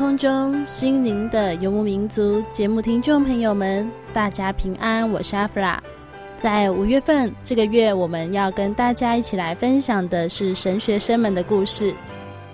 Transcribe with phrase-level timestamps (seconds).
[0.00, 5.78] 空中，心灵的游牧民族节目听众朋友们，大家平安，我是阿弗拉。
[6.38, 11.94] 在五月份这个月，我们要跟大家一起来分享的是神学生们的故事。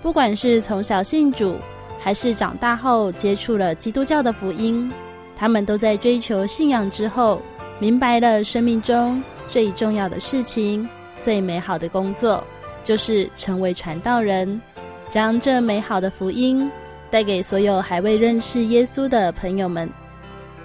[0.01, 1.55] 不管是从小信主，
[2.01, 4.91] 还是长大后接触了基督教的福音，
[5.37, 7.41] 他们都在追求信仰之后，
[7.79, 10.85] 明白了生命中最重要的事情、
[11.17, 12.43] 最美好的工作，
[12.83, 14.61] 就是成为传道人，
[15.07, 16.69] 将这美好的福音。
[17.09, 19.89] 带给所有还未认识耶稣的朋友们，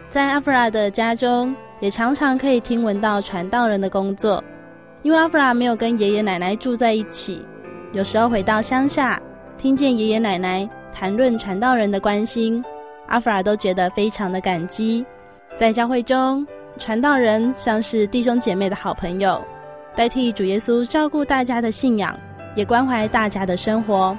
[0.08, 4.42] 在阿弗拉的家中，也常常可以听闻到传道人的工作。
[5.02, 7.44] 因为阿弗拉没有跟爷爷奶奶住在一起，
[7.92, 9.20] 有时候回到乡下，
[9.58, 12.64] 听见爷爷奶奶谈论传道人的关心，
[13.08, 15.04] 阿弗拉都觉得非常的感激。
[15.56, 16.46] 在教会中，
[16.78, 19.40] 传道人像是弟兄姐妹的好朋友，
[19.94, 22.16] 代替主耶稣照顾大家的信仰，
[22.54, 24.16] 也关怀大家的生活。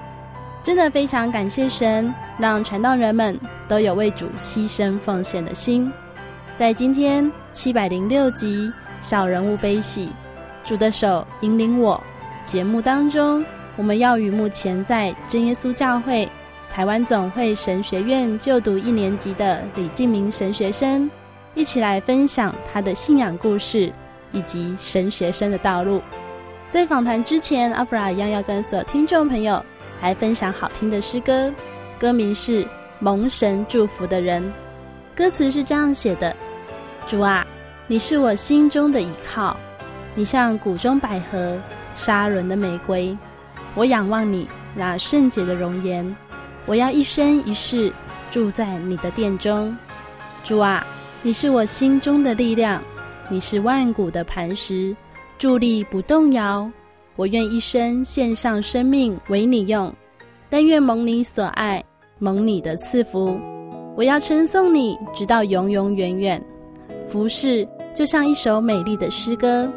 [0.63, 3.37] 真的非常感谢神，让传道人们
[3.67, 5.91] 都有为主牺牲奉献的心。
[6.55, 8.67] 在今天七百零六集
[9.01, 10.07] 《小人物悲喜》，
[10.63, 12.01] 主的手引领我
[12.45, 13.43] 节目当中，
[13.75, 16.29] 我们要与目前在真耶稣教会
[16.71, 21.11] 台湾总会神学院就读一年级的李敬明神学生
[21.55, 23.91] 一起来分享他的信仰故事
[24.31, 26.01] 以及神学生的道路。
[26.69, 29.63] 在访谈之前，阿弗拉一样要跟所有听众朋友。
[30.03, 31.49] 来分享好听的诗歌，
[31.97, 32.65] 歌名是
[32.99, 34.43] 《蒙神祝福的人》，
[35.17, 36.35] 歌词是这样写的：
[37.07, 37.47] 主啊，
[37.87, 39.55] 你是我心中的依靠，
[40.13, 41.57] 你像谷中百合、
[41.95, 43.17] 沙仑的玫瑰，
[43.75, 46.13] 我仰望你那圣洁的容颜，
[46.65, 47.89] 我要一生一世
[48.29, 49.73] 住在你的殿中。
[50.43, 50.85] 主啊，
[51.21, 52.83] 你是我心中的力量，
[53.29, 54.93] 你是万古的磐石，
[55.39, 56.69] 伫立不动摇。
[57.15, 59.93] 我愿一生献上生命为你用，
[60.49, 61.83] 但愿蒙你所爱，
[62.17, 63.37] 蒙你的赐福。
[63.95, 66.43] 我要称颂你，直到永永远远。
[67.07, 69.71] 服侍就像一首美丽的诗歌，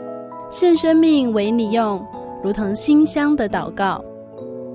[0.48, 2.02] 献生命为你用，
[2.42, 4.02] 如同馨香的祷告。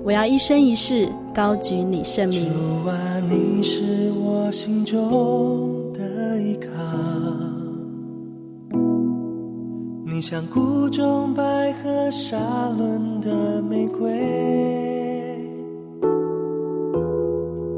[0.04, 2.48] 我要一生一世高举你圣名。
[2.52, 6.68] 主啊，你是我心中的依靠。
[10.12, 12.36] 你像谷中百合、沙
[12.76, 14.10] 仑的玫瑰，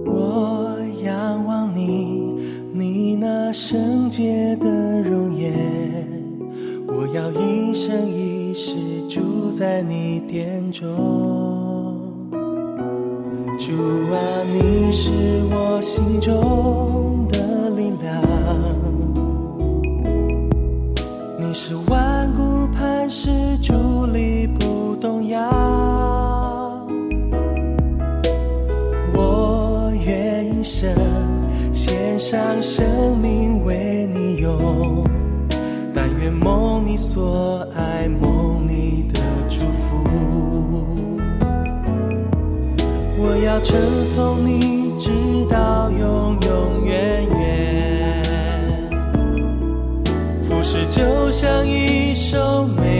[0.05, 2.34] 我仰望你，
[2.73, 5.55] 你那圣洁的容颜，
[6.89, 8.75] 我要一生一世
[9.09, 10.89] 住在你殿中。
[13.61, 13.73] 主
[14.12, 14.19] 啊，
[14.53, 15.09] 你是
[15.53, 18.21] 我心中的力量，
[21.38, 22.24] 你是万。
[23.06, 23.29] 但是
[23.59, 25.39] 伫立不动摇，
[29.12, 30.91] 我愿一生
[31.71, 35.05] 献上生命为你用，
[35.95, 40.03] 但愿梦你所爱，梦你的祝福。
[43.19, 43.79] 我要称
[44.15, 45.11] 颂你，直
[45.50, 48.23] 到永永远远。
[50.49, 52.94] 服侍就像一首美。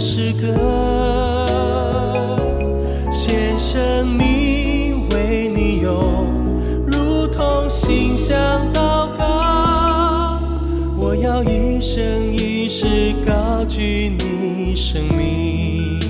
[0.00, 0.46] 诗歌，
[3.12, 6.24] 献生命为你用，
[6.86, 8.34] 如同心向
[8.72, 10.40] 祷告。
[10.98, 16.00] 我要一生一世高举你生命，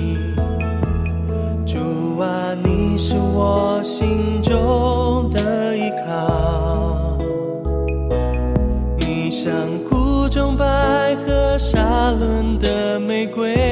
[1.65, 7.17] 主啊，你是我心中的依靠，
[8.99, 9.51] 你像
[9.89, 13.70] 谷中百合沙仑的玫瑰。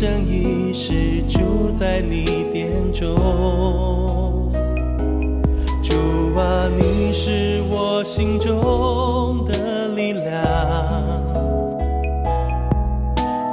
[0.00, 3.16] 生一世住在你殿中。
[5.82, 5.92] 主
[6.36, 10.22] 啊，你是我心中的力量，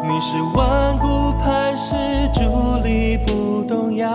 [0.08, 1.96] 你是万古磐石，
[2.32, 4.08] 伫立不动摇。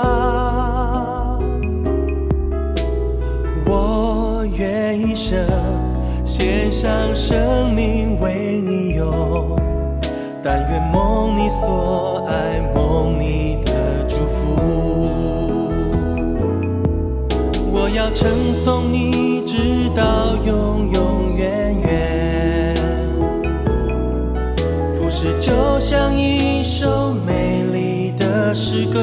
[3.67, 5.37] 我愿一生
[6.25, 9.57] 献上生命为你用，
[10.45, 12.00] 但愿蒙你所
[12.75, 13.73] 爱，蒙你的
[14.09, 14.57] 祝福。
[17.73, 22.75] 我要称颂你，直到永永远远。
[24.97, 29.01] 服侍就像一首美丽的诗歌，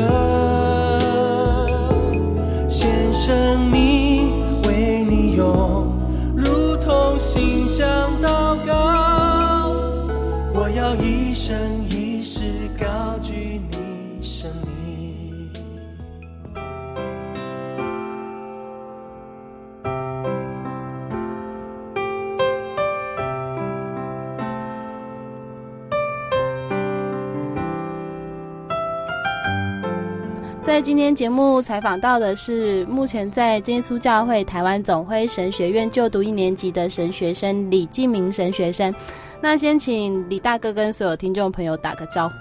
[30.98, 38.92] 今天节目采访到的是目前在耶稣教会台湾总会神学院就读一年级的神学生李敬明神学生。
[39.40, 42.34] 那先请李大哥跟所有听众朋友打个招呼。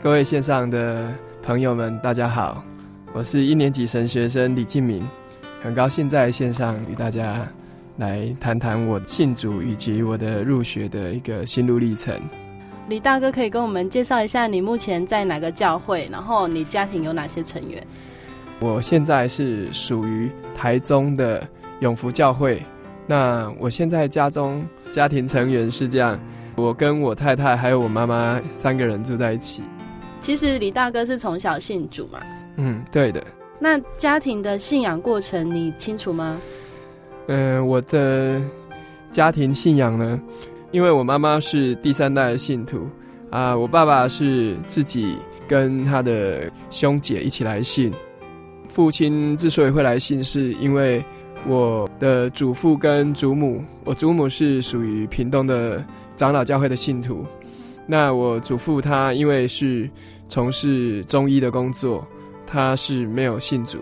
[0.00, 1.12] 各位线上的
[1.42, 2.62] 朋友们，大家好，
[3.12, 5.04] 我是一年级神学生李敬明，
[5.60, 7.44] 很高兴在线上与大家
[7.96, 12.14] 来谈谈我信主以及我的入学的一个心路历程。
[12.92, 17.82] 李大哥可以跟我们介绍一下你目前在哪个教会，然后你家庭有哪些成员？
[18.60, 21.42] 我现在是属于台中的
[21.80, 22.62] 永福教会。
[23.06, 26.20] 那我现在家中家庭成员是这样，
[26.54, 29.62] 我跟我太太还有我妈妈三个人住在一起。
[30.20, 32.20] 其实李大哥是从小信主嘛？
[32.56, 33.24] 嗯，对的。
[33.58, 36.38] 那家庭的信仰过程你清楚吗？
[37.28, 38.38] 嗯、呃，我的
[39.10, 40.20] 家庭信仰呢？
[40.72, 42.88] 因为我妈妈是第三代信徒
[43.30, 47.92] 啊，我爸爸是自己跟他的兄姐一起来信。
[48.70, 51.04] 父亲之所以会来信，是因为
[51.46, 55.84] 我的祖父跟祖母，我祖母是属于屏东的
[56.16, 57.22] 长老教会的信徒。
[57.86, 59.90] 那我祖父他因为是
[60.26, 62.02] 从事中医的工作，
[62.46, 63.78] 他是没有信主，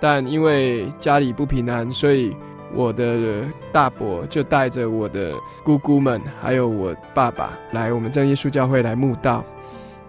[0.00, 2.34] 但因为家里不平安，所以。
[2.74, 9.44] 我的大伯就带着我的姑姑们，还有我爸爸来我们正耶稣教会来慕道。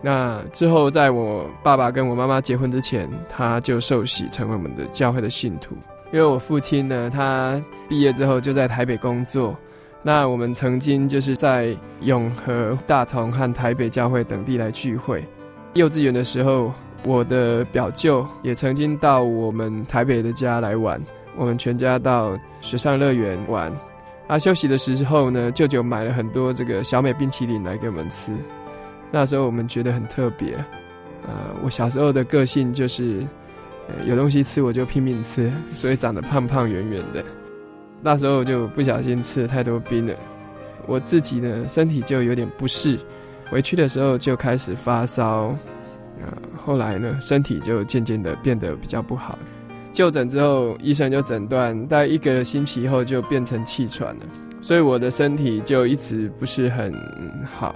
[0.02, 5.76] 那之后，在我爸爸跟我妈妈结婚之前，他就受洗成为我们的教会的信徒。
[6.12, 9.56] 因为我父亲呢，他毕业之后就在台北工作。
[10.02, 15.24] 那我们曾经就是在永和、大同和台北教会等地来聚会。
[15.74, 16.72] 幼稚园的时候，
[17.06, 21.02] 我的表舅也曾经到我们台北的家来玩。
[21.36, 23.72] 我们全家到水上乐园玩，
[24.28, 28.32] 啊，休息的时候呢，舅舅买了很多这个小美冰淇淋来给我们吃。
[29.12, 30.56] 那时候我们觉得很特别，
[31.24, 33.26] 呃，我小时候的个性就是，
[33.88, 37.24] 呃，有东西吃我就拼命吃，所以长得胖胖圆圆的。
[38.02, 40.14] 那时候就不小心吃了太多冰了，
[40.88, 43.00] 我自己呢身体就有点不适，
[43.50, 45.56] 回去的时候就开始发烧，
[46.20, 49.38] 呃，后来呢身体就渐渐的变得比较不好。
[49.94, 54.22] 就诊之后，医生就诊断，大概一个星期后就变成气喘了，
[54.60, 56.92] 所以我的身体就一直不是很
[57.46, 57.76] 好。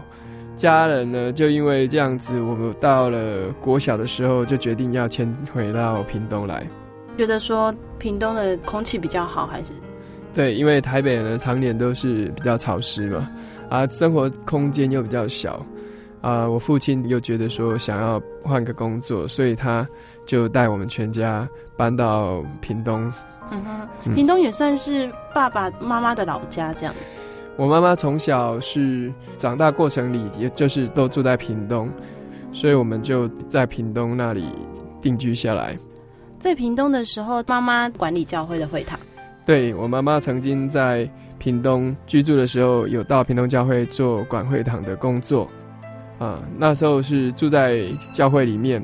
[0.56, 6.66] 家人呢，就因为这样子，我们到了国小的时候，就决定要迁回到屏东来。
[7.16, 9.70] 觉得说屏东的空气比较好，还是？
[10.34, 13.30] 对，因为台北呢，常年都是比较潮湿嘛，
[13.70, 15.64] 啊，生活空间又比较小。
[16.22, 19.88] 啊、呃，我父亲又觉得说想要换个工作，所以他
[20.26, 21.48] 就带我们全家
[21.78, 23.12] 搬到屏东。
[23.52, 27.00] 嗯哼，屏东也算是爸爸妈妈的老家，这样子。
[27.56, 31.90] 我妈妈从小是长大过程里，也就是都住在屏东，
[32.52, 34.46] 所以我们就在屏东那里
[35.02, 35.78] 定居下来。
[36.40, 39.00] 在屏东的时候，妈妈管理教会的会堂。
[39.46, 41.10] 对，我妈妈曾经在
[41.40, 45.50] 屏东居住的时候，有到屏东教会做管会堂的工作。
[46.20, 47.82] 啊，那时候是住在
[48.14, 48.84] 教会里面，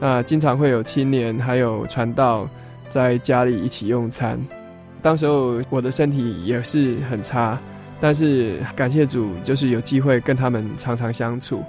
[0.00, 2.48] 啊，经常会有青年还有传道
[2.90, 4.38] 在家里一起用餐。
[5.00, 7.58] 当时候我的身体也是很差，
[8.00, 11.62] 但是感谢主，就是有机会跟他们常常相处。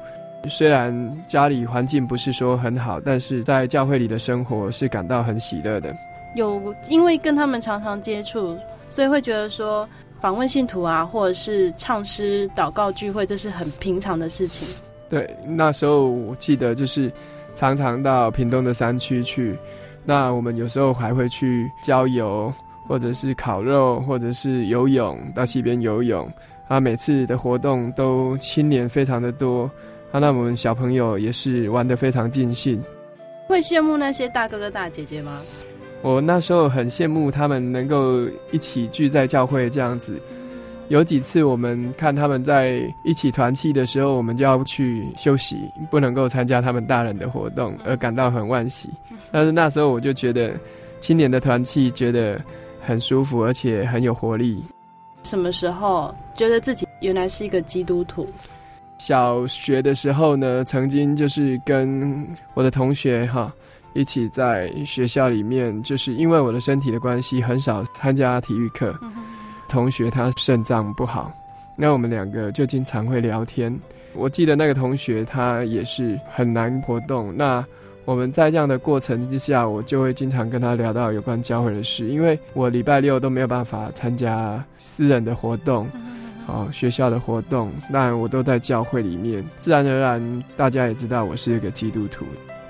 [0.48, 0.93] 虽然
[1.25, 5.95] 家里环境不是说很好，但是在教会里的生活是感到很喜乐的。
[6.36, 8.57] 有因为跟他们常常接触，
[8.89, 9.88] 所以会觉得说
[10.19, 14.67] 访问信徒啊，或者是唱诗、祷告聚会，这是很平常的事情。
[15.09, 17.12] 对，那时候我记得就是
[17.53, 19.57] 常常到屏东的山区去，
[20.03, 22.51] 那我们有时候还会去郊游，
[22.88, 26.27] 或者是烤肉，或者是游泳，到溪边游泳。
[26.67, 29.69] 啊，每次的活动都青年非常的多，
[30.12, 32.81] 啊，那我们小朋友也是玩得非常尽兴。
[33.47, 35.41] 会羡慕那些大哥哥大姐姐吗？
[36.01, 38.21] 我那时候很羡慕他们能够
[38.51, 40.19] 一起聚在教会这样子。
[40.89, 45.58] 有几次我们看他们在一起团契的时候，我们就要去休息，
[45.89, 48.89] 不能够参加他们大人的活动，而感到很惋惜。
[49.32, 50.54] 但是那时候我就觉得
[51.01, 52.39] 青年的团契觉得
[52.80, 54.63] 很舒服，而且很有活力。
[55.24, 58.27] 什么时候觉得自己原来是一个基督徒？
[59.00, 63.51] 小学的时候呢，曾经就是跟我的同学哈
[63.94, 68.96] 一起在学校里面，就是因为我的身体的关系，很少参加体育课。
[69.67, 71.31] 同学他肾脏不好，
[71.75, 73.77] 那我们两个就经常会聊天。
[74.13, 77.65] 我记得那个同学他也是很难活动，那
[78.05, 85.89] 我们在这样的过程之下，我就会经常跟他聊到有关教会的事，因为我礼拜六都没有办法参加私人的活动，
[86.48, 92.25] 哦，学校的活动，那我都在教会里面，自然而然大家也知道我是一个基督徒。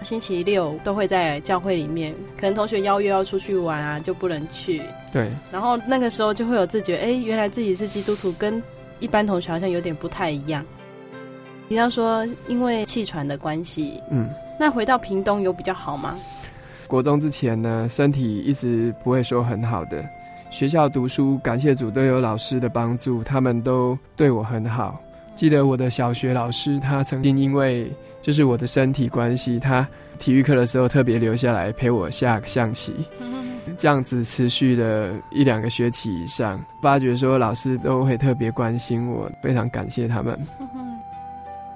[0.05, 4.81] 星期六都会在教会里面，可能同学邀约要出去玩啊，就不能去。
[5.11, 5.29] 对。
[5.51, 8.61] 然后那个时候就会有自觉，哎，原来自己是基督徒，跟
[8.99, 10.63] 一般同学好像有点不太一样。
[11.67, 16.15] 比方说，因为气喘的关系，嗯，那回到屏东有比较好吗？
[16.87, 20.05] 国中之前呢，身体一直不会说很好的。
[20.51, 25.01] 学校读书，感谢主都有老师的帮助，他们都对我很好。
[25.35, 29.87] 记得我的小学老师，他曾经因为就是我的身体关系，他
[30.17, 32.93] 体育课的时候特别留下来陪我下象棋，
[33.77, 36.63] 这样子持续了一两个学期以上。
[36.81, 40.39] 发觉说老师都会特别关心我，非常感谢他们。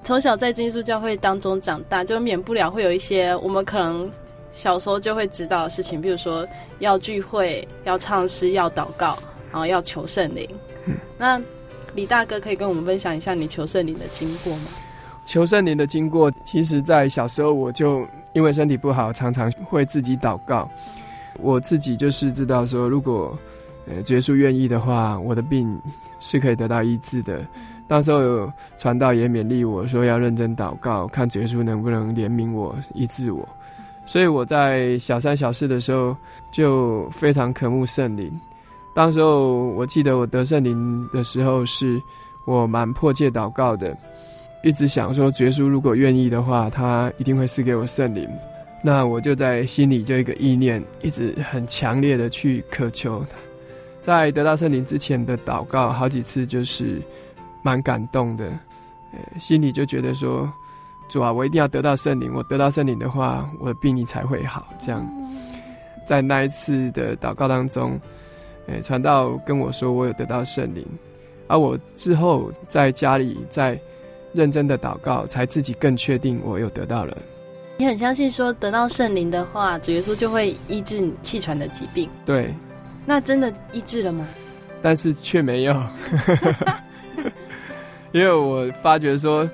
[0.04, 4.10] 从小在基督教会当中长大，就免不了会有一些我们可能
[4.52, 6.48] 小时候就会知道的事情，比如说
[6.80, 9.20] 要聚会、要唱诗、要祷告，
[9.52, 10.50] 然后要求圣灵。
[11.18, 11.40] 那
[11.96, 14.66] 李大哥可以跟我们分享一下你求圣灵的经过吗？
[15.26, 20.70] 求圣灵的经过，其实，在小时候我就因为身体不好，常常会自己祷告。
[21.40, 23.38] 我自己就是知道说，如果
[23.88, 25.80] 呃耶稣愿意的话，我的病
[26.20, 27.46] 是可以得到医治的。
[27.88, 33.48] 到时候有传道也勉励我说，要认真祷告，看耶稣能不能怜悯我、医治我。
[34.06, 36.16] 所以我在小三小四的时候
[36.52, 38.32] 就非常渴慕圣灵。
[38.94, 42.02] 当时候，我记得我得圣灵的时候，是
[42.44, 43.96] 我蛮迫切祷告的，
[44.64, 48.28] 一直想说，耶稣如果愿意的话，他一定会赐给我圣灵。
[48.82, 53.24] 那我就在心里就一个意念，一直很强烈的去渴求。
[54.02, 57.02] 在得到圣灵之前的祷告，好几次就是
[57.62, 58.52] 蛮感动的，
[59.40, 60.52] 心里就觉得说，
[61.08, 64.68] 主啊，我一定要得到圣灵，我得到圣灵的话，我的病你才会好。
[64.80, 65.08] 这样，
[66.08, 68.00] 在那一次的祷告当中。
[68.72, 70.86] 诶，传道跟我说我有得到圣灵，
[71.48, 73.80] 而我之后在家里再
[74.34, 77.18] 认真的祷告，才自己更确定我有得到了。
[77.78, 82.10] 你很相信说得到圣灵的话，主耶稣就会医治你气喘的疾病。
[82.26, 82.54] 对，
[83.06, 84.28] 那真的医治了吗？
[84.82, 85.74] 但是却没有，
[88.12, 89.50] 因为我发觉说，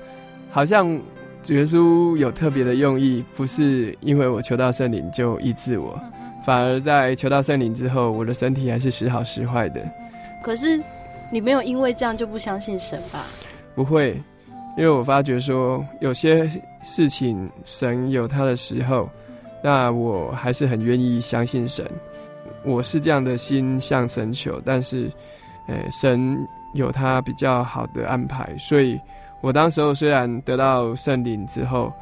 [0.50, 1.00] 好像
[1.42, 5.98] 主耶稣有特别的用意，不是因为我求到圣灵就医治我。
[6.46, 9.80] 反而在求到圣灵之后，我的身体还是时好时坏的。
[10.42, 10.80] 可是
[11.28, 13.24] 你没有因为这样就不相信神吧？
[13.74, 14.10] 不会，
[14.78, 16.48] 因为我发觉说有些
[16.82, 19.10] 事情神有他的时候，
[19.60, 21.84] 那我还是很愿意相信神。
[22.64, 25.10] 我是这样的心向神求，但是，
[25.68, 26.36] 呃，神
[26.74, 29.00] 有他比较好的安排，所以
[29.40, 31.92] 我当时候虽然得到圣灵之后，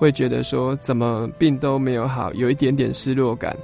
[0.00, 3.54] 会觉得说怎么病都没有好，有一点点失落感。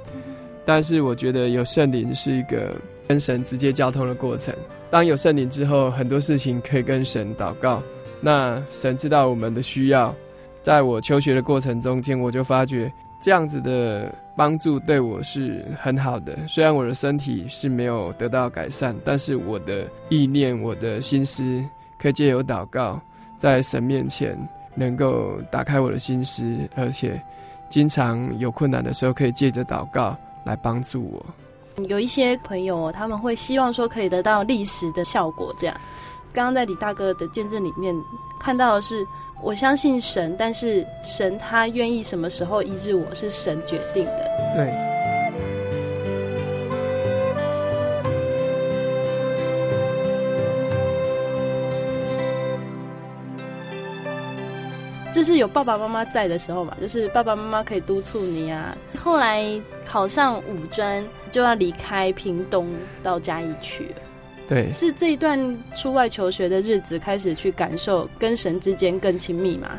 [0.63, 2.75] 但是我觉得有圣灵是一个
[3.07, 4.53] 跟神直接交通的过程。
[4.91, 7.81] 当有圣灵之后，很多事情可以跟神祷告。
[8.21, 10.13] 那神知道我们的需要，
[10.61, 16.37] 在我求学的过程中间，我就发觉这样子的帮助对我是很好的。
[16.47, 21.63] 虽然我的身体是没有得到改善，但是我的意念、我的心思
[21.97, 23.01] 可以借由祷告，
[23.39, 24.37] 在神面前
[24.77, 27.19] 能够打开我的心思，而且
[27.69, 30.15] 经常有困难的时候，可以借着祷告
[30.45, 31.25] 来帮助我。
[31.87, 35.53] 有一些朋友，他们会希望说可以得到历史的效果。
[35.59, 35.75] 这样，
[36.31, 37.95] 刚刚在李大哥的见证里面
[38.39, 39.05] 看到的是，
[39.41, 44.29] 我相信神，但是神他愿意什么时候医治我是神决定的。
[44.55, 44.96] 对。
[55.17, 58.77] 就是有爸爸妈妈在的时候嘛，就是爸爸妈妈可以督促你啊。
[58.95, 59.43] 后来
[59.83, 62.69] 考上五专，就要离开屏东
[63.01, 63.89] 到嘉义去。
[64.47, 69.71] 对，是这一段出外求学的日子开始去感受跟神之间更亲密嘛？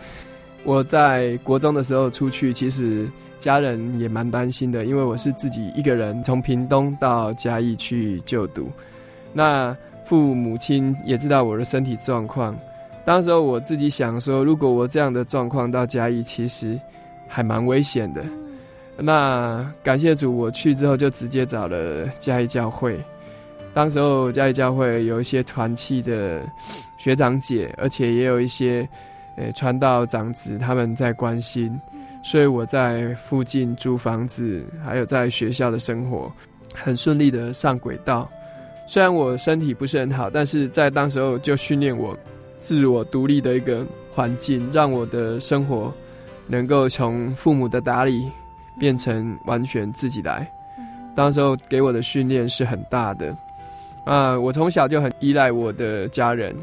[0.65, 8.69] 我在国中的时候出去，其实家人也蛮担心的，因为我是自己一个人从屏东到嘉义去就读。
[9.33, 12.59] 那父母亲也知道我的身体状况。
[13.09, 16.79] 当时候我自己想说，如果我这样的状况到嘉义，其实
[17.27, 18.23] 还蛮危险的。
[18.99, 23.03] 那感谢主，我去之后就直接找了嘉义教会。
[23.73, 26.43] 当时候嘉义教会有一些团契的
[26.99, 28.87] 学长姐，而且也有一些
[29.39, 31.81] 呃传道长子他们在关心，
[32.23, 36.31] 所以我在附近租房子，还有在学校的生活
[36.75, 38.31] 很顺利的上轨道。
[38.87, 42.15] 虽然我身体不是很好，但是在当时候就训练我。
[42.59, 45.93] 自我独立的一个环境，让我的生活
[46.47, 48.29] 能够从父母的打理
[48.79, 50.51] 变成完全自己来。
[51.15, 53.35] 当时候给我的训练是很大的
[54.05, 54.39] 啊！
[54.39, 56.55] 我从小就很依赖我的家人，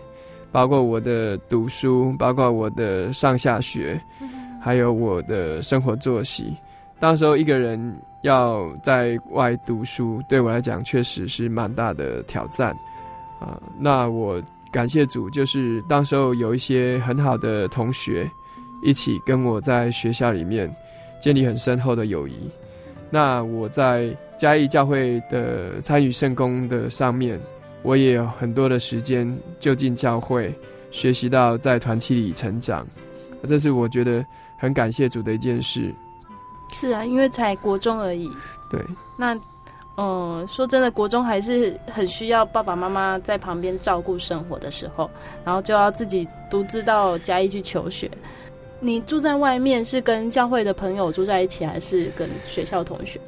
[0.52, 4.00] 包括我的读书，包括我的上下学，
[4.62, 6.54] 还有我的生活作息。
[7.00, 12.76] 当时候一个人要在外读书，对我来讲确实是蛮大的挑战
[13.40, 13.60] 啊！
[13.80, 14.42] 那我。
[14.76, 18.30] 感谢主，就是当时候有一些很好的同学，
[18.82, 20.70] 一起跟我在学校里面
[21.18, 22.34] 建立很深厚的友谊。
[23.10, 27.40] 那我在嘉义教会的参与圣工的上面，
[27.84, 29.26] 我也有很多的时间
[29.62, 30.54] 就近教会，
[30.92, 32.86] 学习到在团体里成长。
[33.48, 34.26] 这是我觉得
[34.58, 35.96] 很感谢主的一件事。
[36.74, 38.30] 是啊，因为才国中而已。
[38.70, 38.82] 对。
[39.18, 39.40] 那。
[39.98, 45.10] 嗯，说真的，国中还是很需要爸爸妈妈在旁边照顾生活的时候，
[45.46, 48.12] 然后就要自己独自到嘉义去求学。
[48.82, 53.20] 你住在外面是跟教会的朋友住在一起，还是跟学校同学？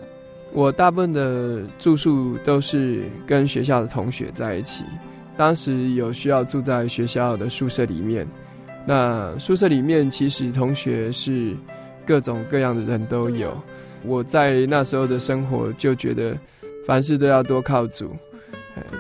[0.51, 4.84] 我大部分的住宿都是跟学校的同学在一起。
[5.38, 8.27] 当时有需要住在学校的宿舍里面，
[8.86, 11.56] 那宿舍里面其实同学是
[12.08, 13.56] 各种各样的人都有。
[14.04, 16.36] 我在那时候的生活就觉得。
[16.88, 18.15] 凡事都要多靠主，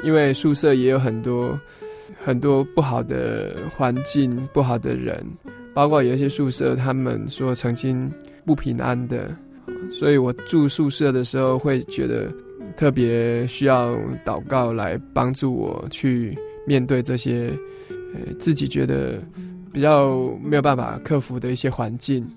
[0.03, 1.57] 因为宿舍也有很多
[2.21, 5.25] 很多不好的环境、不好的人，
[5.73, 8.11] 包括有一些宿舍，他们说曾经
[8.45, 9.33] 不平安的，
[9.89, 12.29] 所以我住宿舍的时候会觉得
[12.75, 17.53] 特别需要祷告来帮助我去面对这些
[17.89, 19.17] 呃自己觉得
[19.71, 22.27] 比较没有办法克服的一些环境。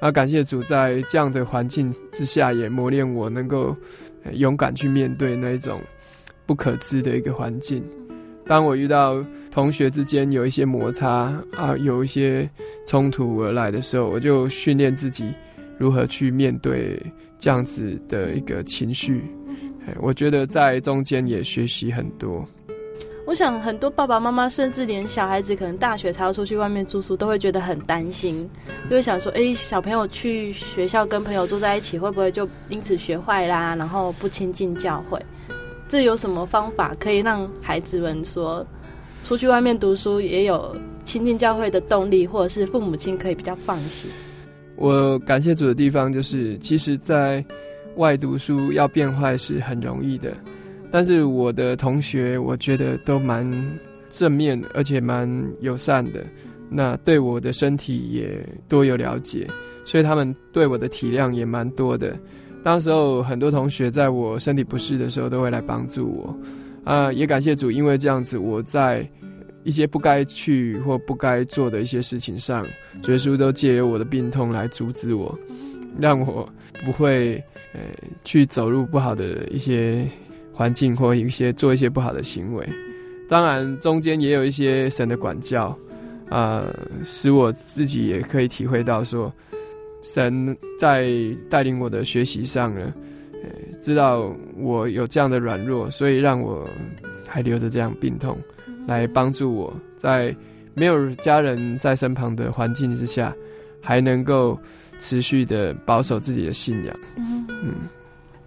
[0.00, 3.76] 啊，感谢主，在这样的环境之下，也磨练我能够。
[4.34, 5.80] 勇敢去面对那一种
[6.44, 7.82] 不可知的一个环境。
[8.44, 12.46] 当我遇到同学之间有一些摩擦啊，有一些
[12.84, 15.32] 冲突而来的时候，我就训练自己
[15.78, 17.00] 如何去面对
[17.38, 19.22] 这样子的一个情绪。
[19.98, 22.44] 我觉得在中间也学习很多。
[23.28, 28.48] 我想很多爸爸妈妈，甚至连小孩子可能大学才要出去外面住宿，都会觉得很担心，
[28.88, 33.76] 就会想说：哎，小朋友去学校跟朋友住在一起，会不会就因此学坏啦？
[33.76, 35.22] 然后不亲近教会，
[35.90, 38.66] 这有什么方法可以让孩子们说，
[39.22, 44.10] 出去外面读书也有亲近教会的动力，或者是父母亲可以比较放心？
[44.74, 47.44] 我感谢主的地方就是，其实在
[47.96, 50.32] 外读书要变坏是很容易的。
[50.90, 53.46] 但是我的同学，我觉得都蛮
[54.08, 55.28] 正面，而且蛮
[55.60, 56.24] 友善的。
[56.70, 59.46] 那对我的身体也多有了解，
[59.84, 62.18] 所以他们对我的体谅也蛮多的。
[62.62, 66.38] 当时候很多同学在我身体不适的时候，都会来帮助我。
[66.84, 69.06] 啊，也感谢主，因为这样子，我在
[69.64, 72.66] 一些不该去或不该做的一些事情上，
[73.06, 75.38] 耶稣都借由我的病痛来阻止我，
[75.98, 76.48] 让我
[76.84, 77.80] 不会呃
[78.24, 80.06] 去走入不好的一些。
[80.58, 82.68] 环境或一些做一些不好的行为，
[83.28, 85.66] 当然中间也有一些神的管教，
[86.28, 89.32] 啊、呃，使我自己也可以体会到说，
[90.02, 91.08] 神在
[91.48, 92.92] 带领我的学习上呢，
[93.34, 96.68] 呃，知道我有这样的软弱，所以让我
[97.28, 98.36] 还留着这样病痛，
[98.88, 100.34] 来帮助我在
[100.74, 103.32] 没有家人在身旁的环境之下，
[103.80, 104.58] 还能够
[104.98, 106.96] 持续的保守自己的信仰。
[107.16, 107.46] 嗯。
[107.62, 107.74] 嗯，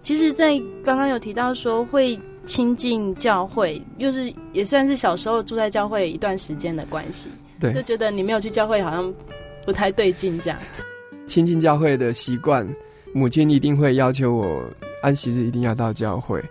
[0.02, 7.28] 其实，在刚刚有提到说会亲近教会，又是也算是小时候住在教会一段时间的关系，
[7.60, 9.14] 对，就觉得你没有去教会好像
[9.64, 10.58] 不太对劲这样。
[11.24, 12.68] 亲近教会的习惯，
[13.14, 14.60] 母亲一定会要求我
[15.02, 16.42] 安息日一定要到教会，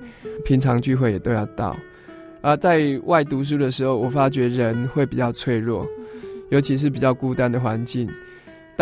[0.45, 1.75] 平常聚会也都要到。
[2.39, 5.85] 啊，在外读书的时候，我发觉人会比较脆弱，
[6.49, 8.09] 尤其是比较孤单的环境。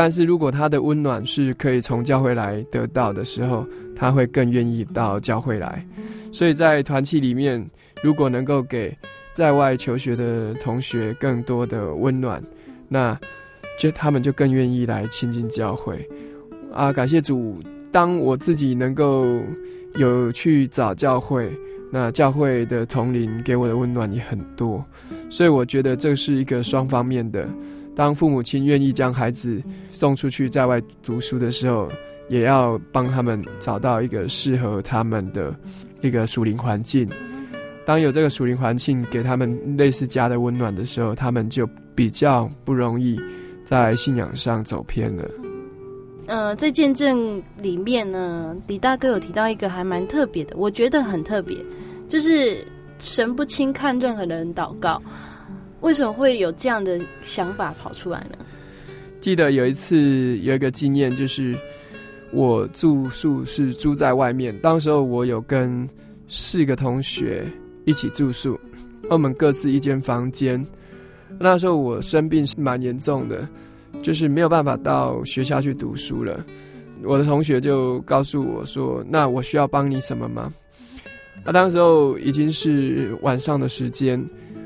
[0.02, 5.86] 但是如果他的温暖是可以从教会来得到的时候，他会更愿意到教会来。
[6.32, 7.62] 所以在团契里面，
[8.02, 8.98] 如果能够给
[9.34, 12.42] 在外求学的同学更多的温暖，
[12.88, 13.20] 那
[13.78, 16.08] 就他们就更愿意来亲近教会。
[16.72, 17.58] 啊，感谢主，
[17.92, 19.42] 当我自己能够
[19.96, 21.52] 有去找教会。
[21.92, 24.82] 那教会的同龄给我的温暖也很多，
[25.30, 27.46] 所以我觉得这是一个双方面的。
[28.00, 31.90] 当父母亲愿意将孩子送出去在外读书的时候，
[32.30, 35.54] 也要帮他们找到一个适合他们的
[36.00, 37.06] 一个属灵环境。
[37.86, 43.20] 当有这个属灵环境给他们类似家的温暖的时候，他们就比较不容易
[43.66, 45.30] 在信仰上走偏了。
[46.28, 51.58] 呃，在见证里面呢，李大哥有提到一个还蛮特别的，我觉得很特别。
[52.08, 52.66] 就是
[52.98, 55.02] 神不轻看任何人祷告，
[55.82, 58.38] 为什么会有这样的想法跑出来呢？
[59.22, 61.56] 记得有一次有一个经验，就是
[62.32, 65.88] 我住宿是住在外面，当时候我有跟
[66.28, 67.46] 四个同学
[67.86, 68.60] 一起住宿，
[69.10, 70.66] 我们各自一间房间。
[71.40, 73.48] 那时候我生病是蛮严重的，
[74.02, 76.46] 就是没有办法到学校去读书了。
[77.04, 80.52] 我的同学就告诉我说：“那我需要帮你什么吗？”
[81.46, 84.22] 那、当时候已经是晚上的时间，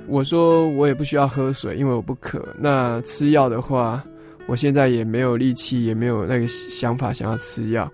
[0.07, 2.45] 我说我也不需要喝水，因为我不渴。
[2.59, 4.03] 那吃药的话，
[4.47, 7.89] 我现在也没有力气，也没有那个想法想要吃药。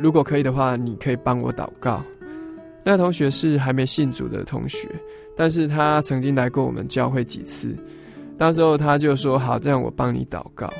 [0.00, 2.02] 如果可以的话，你可以帮我祷告。
[2.84, 4.88] 那、同学是还没信主的同学，
[5.36, 7.76] 但是他曾经来过我们教会几次。
[8.36, 10.72] 那时候他就说：“好，这样我帮你祷告。”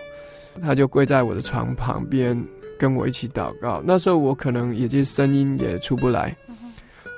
[0.63, 2.37] 他就跪在我的床旁边
[2.79, 3.83] 跟我一起祷告。
[3.85, 6.37] 那时候我可能也就声音也出不来。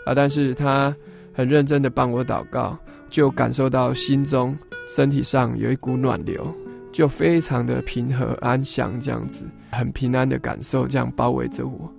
[0.06, 0.14] 啊！
[0.14, 0.94] 但是他
[1.32, 2.76] 很认真的帮我祷告，
[3.10, 6.46] 就感受到心中、身体上有一股暖流，
[6.92, 11.92] 就非常的平和安详，这样子很平安的感受，这样包围着我，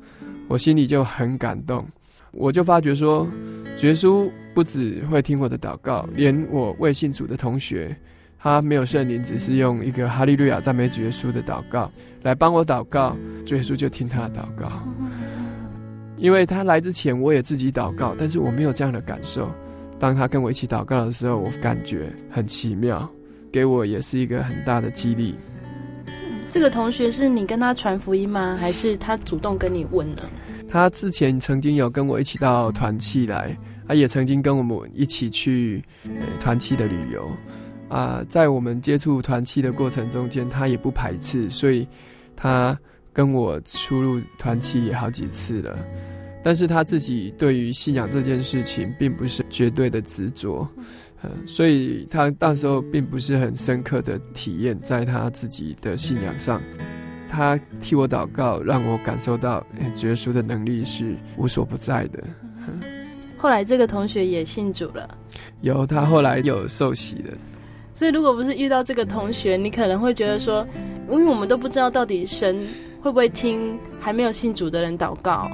[0.48, 1.86] 我心里就很感动。
[2.32, 3.28] 我就发觉说，
[3.78, 7.94] 主耶稣不只会听我的祷告，连我未信主的同学，
[8.40, 11.92] 他没有圣灵，只是用一个哈利路亚赞美主耶稣的祷告
[12.24, 14.72] 来帮我祷告，主耶稣就听他的祷告。
[16.18, 19.50] 因为他来之前，我也自己祷告，但是我没有这样的感受。
[20.02, 23.08] 当他跟我一起祷告的时候，我感觉很奇妙，
[23.52, 25.36] 给我也是一个很大的激励。
[26.50, 28.58] 这个同学是你跟他传福音吗？
[28.60, 30.24] 还是他主动跟你问呢？
[30.68, 33.56] 他之前曾经有跟我一起到团契来，
[33.88, 35.84] 他也曾经跟我们一起去
[36.42, 37.30] 团契的旅游。
[37.88, 41.88] 啊，在我们接触团契的过程中间，他也不排斥，所以
[42.36, 42.76] 他
[43.14, 45.78] 跟我出入团契也好几次了。
[46.44, 50.68] 但是他自己对于信仰这件事情并不是绝对的执着，
[51.24, 56.62] 嗯，所以他那时候并不是很深刻的体验在他自己的信仰上。
[57.30, 62.22] 他替我祷告，让我感受到耶稣的能力是无所不在的。
[63.38, 65.18] 后来这个同学也信主了，
[65.62, 67.32] 有他后来有受洗的。
[67.94, 70.68] 所以如果不是遇到这个同学，你可能会觉得说，
[71.10, 72.60] 因为我们都不知道到底神
[73.02, 75.50] 会不会听还没有信主的人祷告。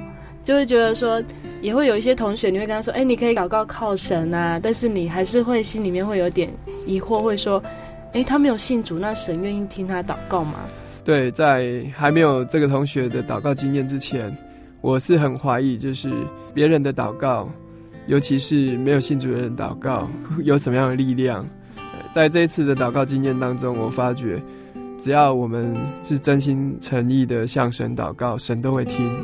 [0.48, 1.22] 就会觉得说，
[1.60, 6.48] 也会有一些同学，你会跟他说，哎，你可以祷告靠神啊，但是你还是会心里面会有点
[6.86, 7.62] 疑惑，会说，
[8.14, 10.54] 哎，他没有信主，那神愿意听他祷告吗？
[11.04, 14.34] 对，在还没有这个同学的祷告经验之前，
[14.80, 16.10] 我是很怀疑，就是
[16.54, 17.46] 别人的祷告，
[18.06, 20.08] 尤其是没有信主的人祷告，
[20.44, 21.46] 有什么样的力量。
[22.14, 24.42] 在这一次的祷告经验当中，我发觉，
[24.98, 29.14] 只要我们是真心诚意的向神祷告，神都会听。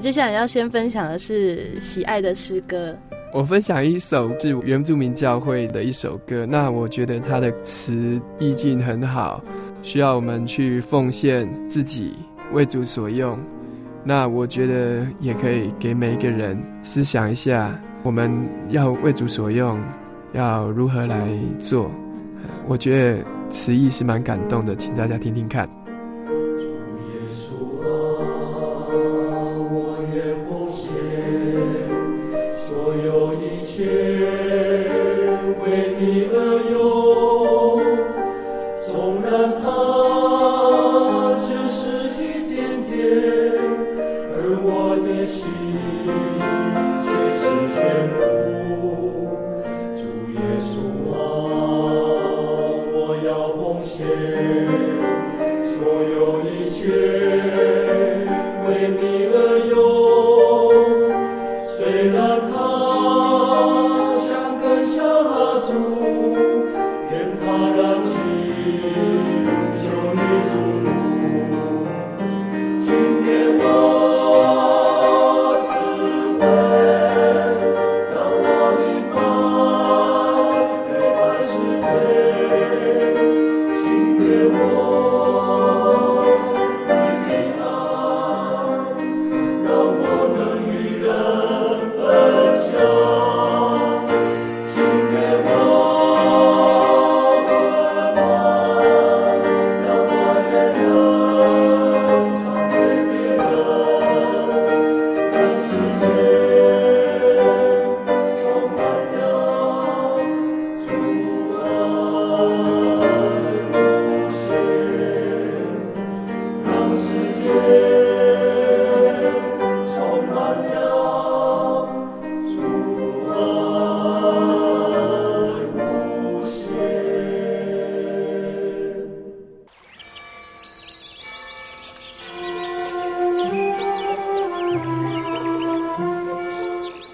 [0.00, 2.96] 接下来要先分享的是喜爱的诗歌。
[3.32, 9.44] 我分享一首是原住民教会的一首歌，那我觉得它的词意境很好，
[9.82, 12.14] 需要我们去奉献自己
[12.52, 13.38] 为主所用。
[14.02, 18.32] 那我觉得也可以给每一个人思想一下，我们
[18.70, 19.78] 要为主所用，
[20.32, 21.28] 要如何来
[21.60, 21.90] 做？
[22.66, 25.68] 我觉得词意是蛮感动的，请大家听听看。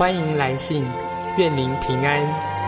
[0.00, 0.82] 欢迎来信，
[1.36, 2.59] 愿您平安。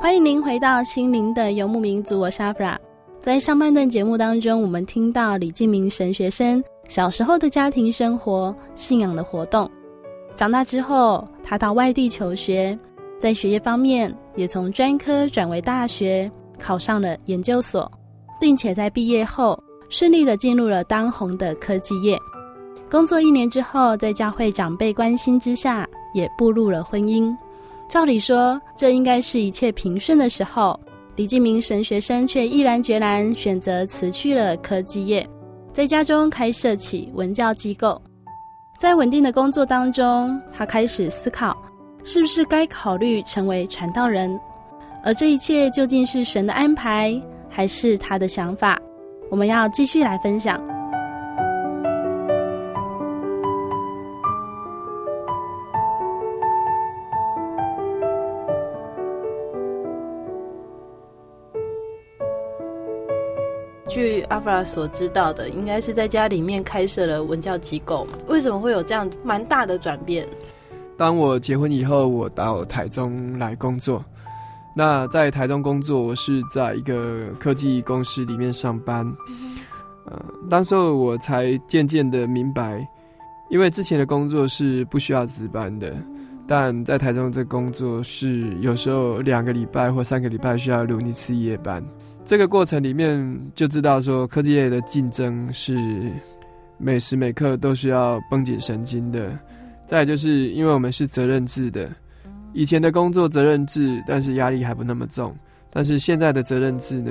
[0.00, 2.78] 欢迎您回到心灵的游牧民族，我是阿弗拉。
[3.20, 9.68] 在上半段节目当中，我们听到李静明神学生小时候的家庭生活、信仰的活动。
[10.36, 12.78] 长大之后，他到外地求学，
[13.18, 16.30] 在学业方面也从专科转为大学，
[16.60, 17.90] 考上了研究所，
[18.40, 22.16] 并且在毕业后顺利的进入了当红的科技业。
[22.88, 25.84] 工作一年之后，在教会长辈关心之下，
[26.14, 27.36] 也步入了婚姻。
[27.88, 30.78] 照理说，这应该是一切平顺的时候，
[31.16, 35.26] 李静明神学生却毅然决然选择辞去了科技业，
[35.72, 38.00] 在家中开设起文教机构。
[38.78, 41.56] 在稳定的工作当中，他开始思考，
[42.04, 44.38] 是不是该考虑成为传道人？
[45.02, 48.78] 而这一切究竟是神的安排，还是他的想法？
[49.30, 50.62] 我们要继续来分享。
[63.98, 68.06] 据阿弗拉所知道的，应该是在家里面开设了文教机构。
[68.28, 70.24] 为什么会有这样蛮大的转变？
[70.96, 74.04] 当我结婚以后，我到台中来工作。
[74.72, 79.04] 那在台中工作，我是在一个科技公司里面上班。
[79.28, 79.58] 嗯、
[80.04, 82.88] 呃，当时候我才渐渐的明白，
[83.50, 85.92] 因为之前的工作是不需要值班的，
[86.46, 91.82] 但在台中这工作是有时候两个礼拜或三个礼拜需要留一次夜班。
[92.28, 96.12] 这个过程里面就知道说，科技业的竞争是
[96.76, 99.34] 每时每刻都需要绷紧神经的。
[99.86, 101.90] 再就是因为我们是责任制的，
[102.52, 105.34] 以前的工作责任制，但是压力还不那么重。
[105.70, 107.10] 但是现在的责任制呢，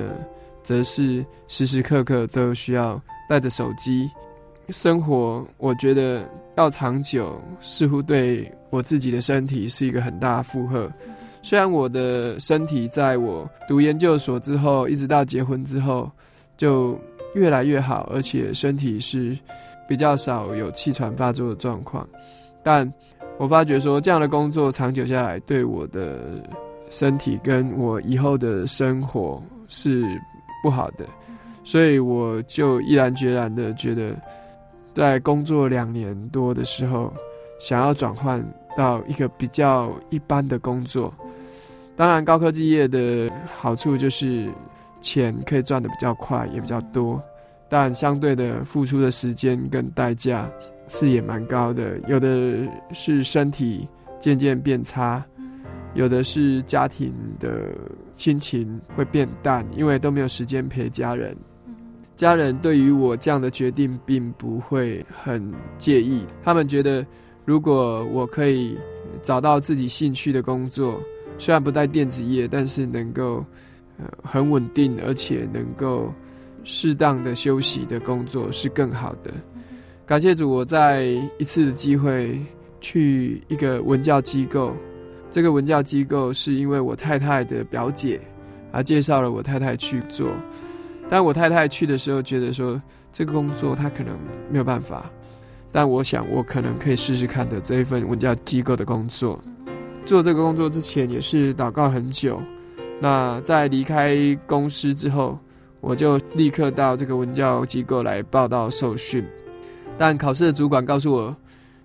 [0.62, 4.08] 则是时时刻刻都需要带着手机
[4.70, 5.44] 生活。
[5.58, 10.88] 我觉得要长久，似乎对我自己的身体是一个很大负荷。
[11.48, 16.12] 虽然我的身体在我读研究所之后，一直到结婚之后，
[16.58, 17.00] 就
[17.36, 19.34] 越来越好，而且身体是
[19.88, 22.06] 比较少有气喘发作的状况，
[22.62, 22.92] 但
[23.38, 26.20] 我发觉说这样的工作长久下来，对我的
[26.90, 30.04] 身体跟我以后的生活是
[30.62, 31.06] 不好的，
[31.64, 34.14] 所以我就毅然决然的觉得，
[34.94, 37.14] 在工作两年多的时候，
[37.58, 41.14] 想要转换到一个比较一般的工作。
[41.98, 44.48] 当然，高科技业的好处就是
[45.02, 47.20] 钱可以赚得比较快，也比较多，
[47.68, 50.48] 但相对的付出的时间跟代价
[50.88, 51.98] 是也蛮高的。
[52.08, 52.56] 有的
[52.92, 53.88] 是身体
[54.20, 55.26] 渐渐变差，
[55.96, 57.74] 有的是家庭的
[58.14, 61.36] 亲情会变淡，因为都没有时间陪家人。
[62.16, 67.04] 家人对于我这样的决定并不会很介意，他们觉得
[67.44, 68.78] 如果我可以
[69.24, 71.02] 找到自己兴趣的工作。
[71.38, 73.45] 虽然不带电子业，但是能够
[74.00, 76.12] 呃很稳定，而且能够
[76.63, 79.32] 适当的休息的工作是更好的。
[80.06, 81.04] 感谢主，我在
[81.38, 82.39] 一次的机会
[82.80, 84.73] 去一个文教机构，
[85.30, 88.19] 这个文教机构是因为我太太的表姐
[88.71, 90.30] 啊介绍了我太太去做，
[91.10, 94.17] 但我太太去的时候觉得说这个工作她可能
[94.50, 95.12] 没有办法，
[95.71, 99.39] 但我想我可能可以试试看的这一份文教机构的工作。
[100.08, 102.41] 做这个工作之前也是祷告很久，
[103.02, 104.15] 那在离开
[104.46, 105.38] 公司之后，
[105.82, 109.22] 我就立刻到这个文教机构来报到受训。
[109.98, 111.36] 但考试的主管告诉我，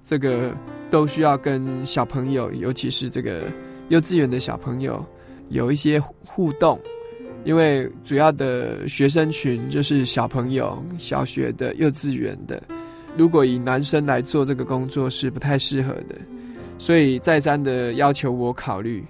[0.04, 0.56] 这个
[0.88, 3.42] 都需要跟小朋友，尤其是这个
[3.88, 5.04] 幼稚园的小朋友
[5.48, 6.80] 有一些互动，
[7.44, 12.62] 因为主要的学生群就是小朋友、小学的、幼稚园的。
[13.16, 16.16] 如果以男生来做这个工作是不太适合的。
[16.78, 19.04] 所以再三的要求我考虑，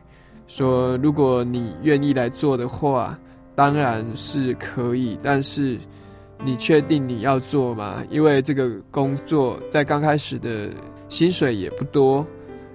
[0.46, 3.18] 说如果你愿意来做的话，
[3.55, 5.18] 当然是可以。
[5.22, 5.79] 但是
[6.44, 8.03] 你确定你要做吗？
[8.11, 10.68] 因为这个工作在刚开始的
[11.09, 12.27] 薪水也不多，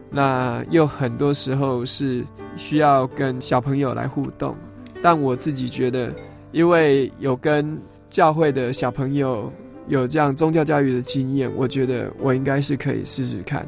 [0.10, 4.56] 那又很多时候是需要跟小朋友来互动。
[5.04, 6.12] 但我自己觉得，
[6.52, 9.52] 因为有跟教会的小朋友
[9.88, 13.64] 有这样宗教教育的经验，我觉得我应该是可以试试看。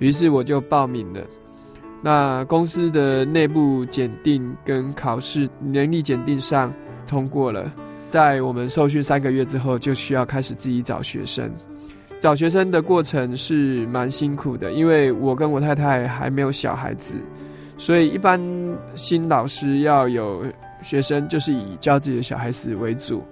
[0.00, 1.20] 于是我就报名了。
[2.02, 6.72] 那公司的内部检定跟考试能力检定上
[7.06, 7.72] 通过了，
[8.10, 11.48] 在我们受训三个月之后，就需要开始自己找学生。
[12.18, 17.14] 找学生的过程是蛮辛苦的，因为我跟我太太还没有小孩子，
[17.78, 18.40] 所以一般
[18.94, 20.44] 新老师要有
[20.82, 23.22] 学生，就是以教自己的小孩子为主。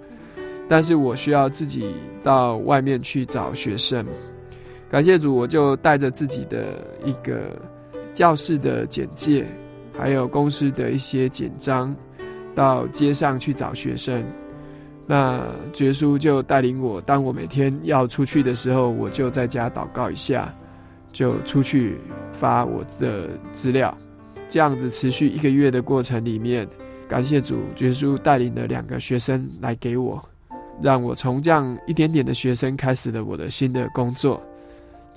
[0.67, 4.05] 但是我需要自己到外面去找学生。
[4.89, 7.55] 感谢主，我就带着自己的一个
[8.13, 9.45] 教室的简介，
[9.95, 11.95] 还有公司的一些简章，
[12.55, 14.23] 到街上去找学生。
[15.05, 20.51] 那主耶稣就带领我，当我每天要出去的时候，我就在家祷告一下，
[21.11, 21.97] 就出去
[22.31, 23.95] 发我的资料。
[24.47, 26.67] 这样子持续一个月的过程里面，
[27.07, 30.19] 感谢主，主耶稣带领了两个学生来给我，
[30.81, 34.41] 让我从这样一点点的学生开始了我的新的工作。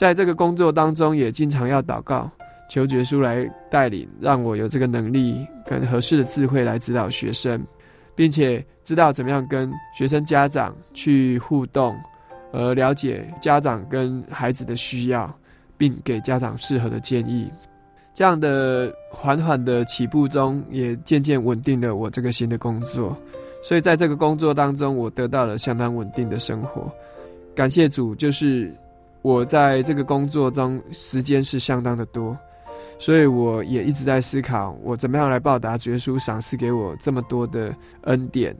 [0.02, 2.28] 在这个工作当中，也经常要祷告，
[2.68, 7.64] 求耶稣来带领，让我有这个能力跟合适的智慧来指导学生，
[8.16, 11.96] 并且知道怎么样跟学生家长去互动，
[12.50, 15.32] 而了解家长跟孩子的需要，
[15.78, 17.48] 并给家长适合的建议。
[18.12, 23.16] 这样的缓缓的起步中，也渐渐稳定了我这个新的工作。
[23.62, 26.92] 所以在这个工作当中，我得到了相当稳定的生活。
[27.54, 28.74] 感谢主，就是。
[29.22, 32.36] 我在这个工作中时间是相当的多，
[32.98, 38.54] 所以我也一直在思考，我怎么样来报答觉叔赏赐给我这么多的恩典，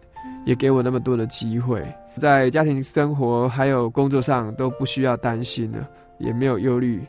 [0.46, 1.84] 也给我那么多的机会，
[2.16, 5.88] 在家庭生活还有工作上都不需要担心了，
[6.18, 7.02] 也没有忧虑。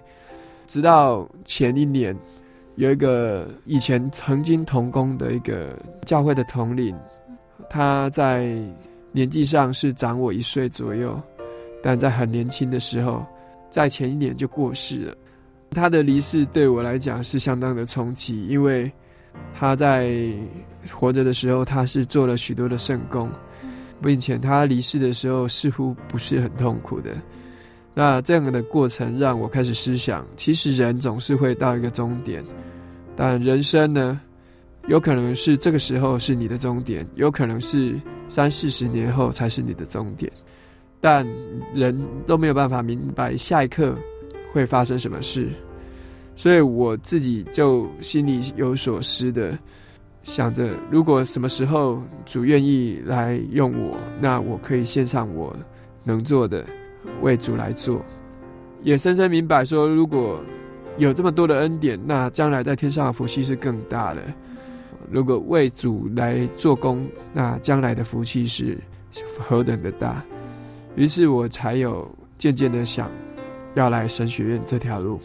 [0.66, 2.16] 直到前一年，
[2.76, 5.78] 有一个以前曾经同工的一个
[6.08, 6.96] 教会的统领，
[7.70, 8.52] 他在
[9.12, 11.22] 年纪上是长我一岁左右，
[11.84, 13.24] 但在很年轻的时候。
[13.74, 15.18] 在前一年就过世了。
[15.72, 18.92] 他的离世对我来讲是相当的冲击，因为
[19.52, 20.32] 他在
[20.92, 23.28] 活着的时候，他是做了许多的圣工，
[24.00, 27.10] 并且他离世的时候似乎不是很痛苦的。
[27.96, 32.44] 那这样的过程让我开始思想，其实人总是会到一个终点，
[33.16, 34.22] 但人生呢，
[34.88, 38.00] 有可能是这个时候是你的终点，有可能是
[38.30, 40.32] 三四十年后才是你的终点，
[41.06, 41.28] 但
[41.76, 43.94] 人都没有办法明白下一刻
[44.54, 45.50] 会发生什么事，
[46.34, 49.60] 所以我自己就心里有所思的
[50.24, 55.54] 想着，如果什么时候主愿意来用我，那我可以献上我
[56.06, 56.66] 能做的，
[57.22, 58.02] 为主来做，
[58.82, 60.42] 也深深明白说，如果
[60.98, 64.22] 有这么多的恩典，那将来在天上的福气是更大的。
[65.12, 68.78] 如果为主来做工，那将来的福气是
[69.38, 70.24] 何等的大。
[70.96, 73.10] 于是我才有渐渐的想。
[73.76, 75.20] 要来神学院这条路，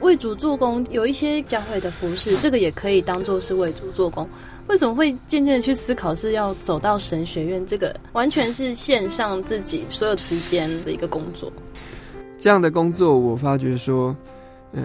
[0.00, 4.28] 为主做工，有一些教会的服饰，这个也可以当做是为主做工。
[4.66, 7.64] 为什么会渐渐的去思考是要走到神学院？
[7.64, 11.52] 这个完全是献上自己所有时间的一个工作。
[12.36, 14.12] 这样的工作，我发觉说，
[14.72, 14.82] 呃，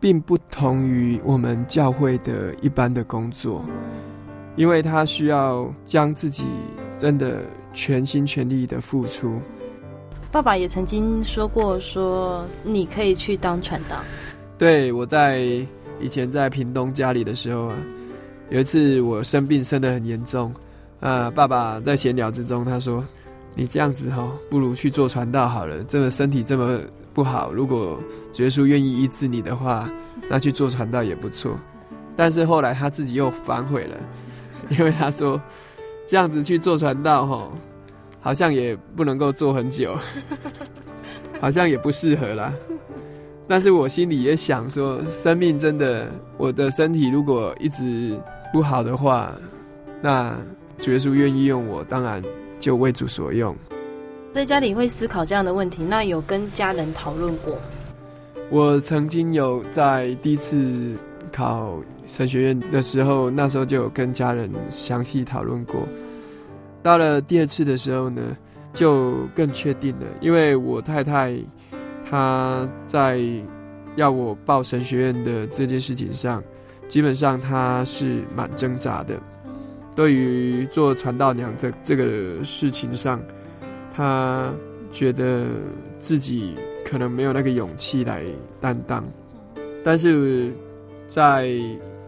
[0.00, 3.62] 并不同于我们教会的一般的工作，
[4.56, 6.46] 因为他需要将自己
[6.98, 7.42] 真的
[7.72, 9.40] 全心全力的付出。
[10.30, 13.96] 爸爸也曾经说过，说你可以去当传道。
[14.56, 15.40] 对，我在
[16.00, 17.76] 以前在屏东家里的时候啊，
[18.48, 20.52] 有一次我生病生得很严重，
[21.00, 23.04] 啊，爸爸在闲聊之中他说
[23.54, 25.82] ：“你这样子哈，不如去做传道好了。
[25.84, 26.80] 这个身体这么
[27.12, 28.00] 不好，如果
[28.32, 29.90] 主耶稣愿意医治你的话，
[30.30, 31.54] 那去做传道也不错。”
[32.16, 33.96] 但是后来他自己又反悔了，
[34.70, 35.40] 因为他说
[36.06, 37.50] 这样子去做传道哈。
[38.24, 39.96] 好像也不能够做很久，
[41.40, 42.52] 好像也不适合啦。
[43.48, 48.16] 但是我心里也想说，生命真的，我的身体如果一直
[48.52, 49.32] 不好的话，
[50.00, 50.38] 那
[50.78, 52.22] 主耶稣愿意用我，当然
[52.60, 53.56] 就为主所用。
[54.32, 57.58] 在家里会思考这样的问题，那有跟家人讨论过？
[58.50, 60.96] 我曾经有在第一次
[61.32, 65.88] 考神学院的时候，那时候就有跟家人详细讨论过。
[66.82, 68.36] 到了第二次的时候呢，
[68.74, 71.36] 就更确定了，因为我太太
[72.04, 73.20] 她在
[73.96, 76.42] 要我报神学院的这件事情上，
[76.88, 79.14] 基本上她是蛮挣扎的。
[79.94, 83.20] 对于做传道娘的这个事情上，
[83.94, 84.50] 她
[84.90, 85.46] 觉得
[85.98, 86.54] 自己
[86.84, 88.24] 可能没有那个勇气来
[88.60, 89.04] 担当。
[89.84, 90.52] 但是
[91.06, 91.46] 在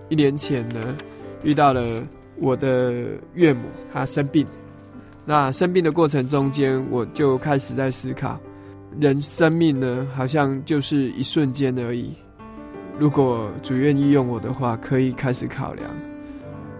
[0.09, 0.95] 一年前呢，
[1.43, 2.03] 遇到了
[2.39, 2.93] 我的
[3.35, 4.47] 岳母，她生病。
[5.27, 8.39] 那生病的过程中间，我就开始在思考，
[9.01, 12.13] 人生命呢，好像就是一瞬间而已。
[12.99, 15.91] 如果主愿意用我的话，可以开始考量。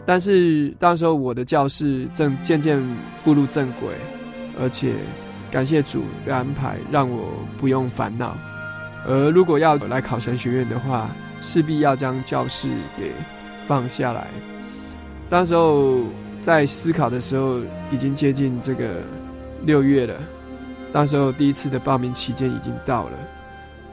[0.07, 2.79] 但是当时候我的教室正渐渐
[3.25, 3.95] 步入正轨，
[4.61, 4.93] 而且
[5.51, 8.37] 感谢主的安排，让我不用烦恼。
[9.07, 11.11] 而如果要来考神学院的话，
[11.45, 12.69] 势必要将教室
[12.99, 13.13] 给
[13.69, 14.27] 放下来。
[15.29, 16.01] 当时候。
[16.45, 19.01] 在思考的时候，已经接近这个
[19.63, 20.15] 六月了。
[20.93, 23.19] 当时候第一次的报名期间已经到了，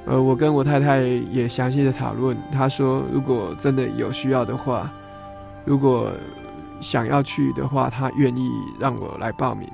[0.08, 2.38] 呃，我跟我太太也详细的讨论。
[2.52, 4.92] 她说，如果真的有需要的话，
[5.64, 6.12] 如果
[6.82, 9.66] 想要去的话，她愿意让我来报名。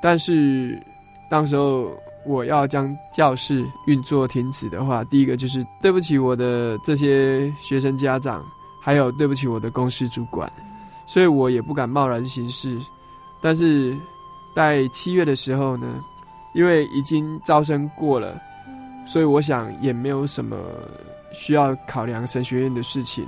[0.00, 0.80] 但是，
[1.28, 1.90] 当时候
[2.24, 8.44] 我要将教室运作停止的话，第一个就是对不起我的这些学生家长，
[8.80, 10.50] 还有对不起我的公司主管。
[11.06, 12.80] 所以我也不敢贸然行事，
[13.40, 13.94] 但是
[14.54, 16.00] 在七月的时候呢，
[16.54, 18.40] 因为已经招生过了，
[19.04, 20.56] 所以我想也没有什么
[21.34, 23.26] 需要考量神学院的事情。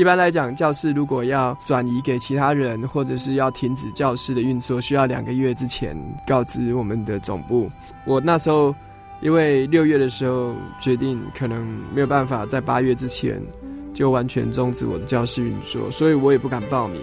[0.00, 5.94] 一般来讲，教室如果要转移给其他人，或者是要停止教室的运作，需要两个月之前
[6.26, 7.70] 告知我们的总部。
[8.06, 8.74] 我那时候
[9.20, 13.38] 因为六月的时候决定，可能没有办法在八月之前。
[13.92, 17.02] 就完全终止我的教室运作，所以我也不敢报名。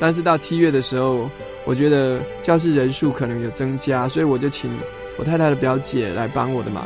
[0.00, 1.30] 但是到七月的时候，
[1.64, 4.68] 我觉得教室人数可能有增加，所以我就请
[5.16, 6.84] 我太太的表姐来帮我的忙。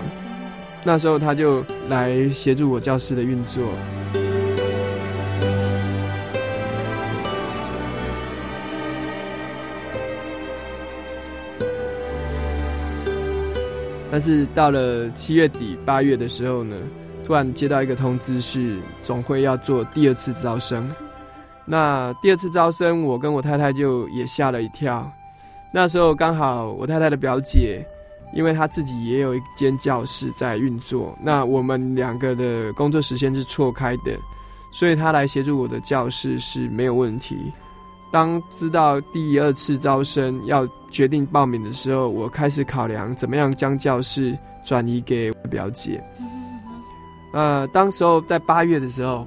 [0.85, 3.65] 那时候她就来协助我教室的运作。
[14.11, 16.77] 但是到了七月底八月的时候呢，
[17.25, 20.91] 突然接到一个通知，是总会要做第二次招生。
[21.65, 25.09] 那第二次招生，我跟我太太就也吓了一跳。
[25.73, 27.87] 那时候刚好我太太的表姐
[28.35, 34.19] 因为她自己也有一间教室在运作，那我们两个的工作时间是错开的，
[34.73, 37.37] 所以她来协助我的教室是没有问题。
[38.11, 46.03] 当知道第二次招生要决定报名的时候，我开始考量怎么样将教室转移给表姐。
[47.33, 49.27] 呃，当时候在八月的时候，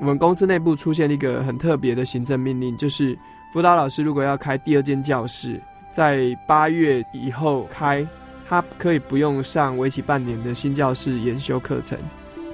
[0.00, 3.16] 我们公司内部出现一个很特别的行政命令，就是
[3.52, 5.60] 辅导老师如果要开第二间教室，
[5.92, 8.06] 在八月以后开。
[8.46, 11.98] 他可以不用上为期半年的新教室研修课程。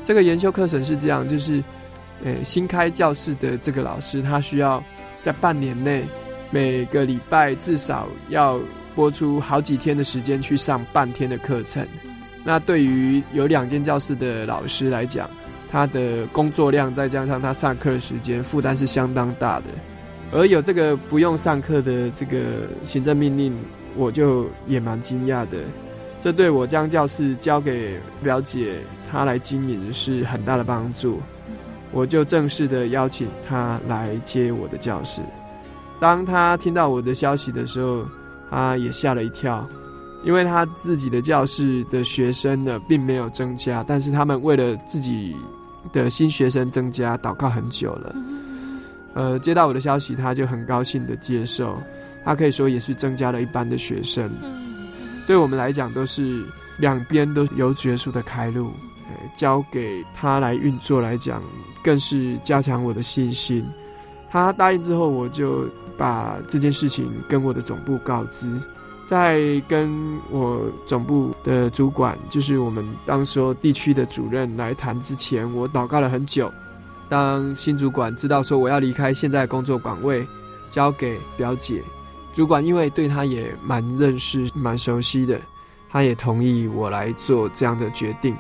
[0.05, 1.61] 这个研修课程是这样，就是，
[2.23, 4.81] 呃，新开教室的这个老师，他需要
[5.23, 6.05] 在半年内
[6.51, 8.61] 每个礼拜至少要
[8.95, 11.87] 播出好几天的时间去上半天的课程。
[12.45, 15.29] 那对于有两间教室的老师来讲，
[15.71, 19.67] 他的工作量再加上他上课的时间负担是相当大的。
[20.33, 22.39] 而有这个不用上课的这个
[22.85, 23.57] 行政命令。
[23.97, 25.59] 我就也蛮惊讶的，
[26.21, 28.77] 这对我将教室交给表姐
[29.11, 31.21] 她来经营是很大的帮助。
[31.93, 35.23] 我就正式的邀请他来接我的教室。
[36.01, 38.07] 当他听到我的消息的时候，
[38.49, 39.67] 他也吓了一跳，
[40.25, 45.37] 因为他自己的教室的学生呢并没有增加，但是他们为了自己
[45.93, 48.15] 的新学生增加，祷告很久了。
[49.15, 51.77] 呃，接到我的消息，他就很高兴的接受。
[52.25, 54.31] 他可以说也是增加了一班的学生，
[55.27, 56.45] 对我们来讲都是
[56.79, 58.73] 两边都有绝数的开路，
[59.37, 61.43] 交给他来运作来讲，
[61.83, 63.65] 更是加强我的信心。
[64.31, 68.49] 他答应之后，我就把这件事情跟我的总部告知，
[69.07, 69.91] 在跟
[70.31, 76.51] 我总部的主管，就是我们当时地区的主任来谈之前，我祷告了很久。
[77.09, 80.25] 当新主管知道说我要离开现在工作岗位，
[80.71, 81.83] 交给表姐。
[82.33, 85.41] 主管因为对他也蛮认识、蛮熟悉的，
[85.91, 88.37] 他也同意我来做这样的决定。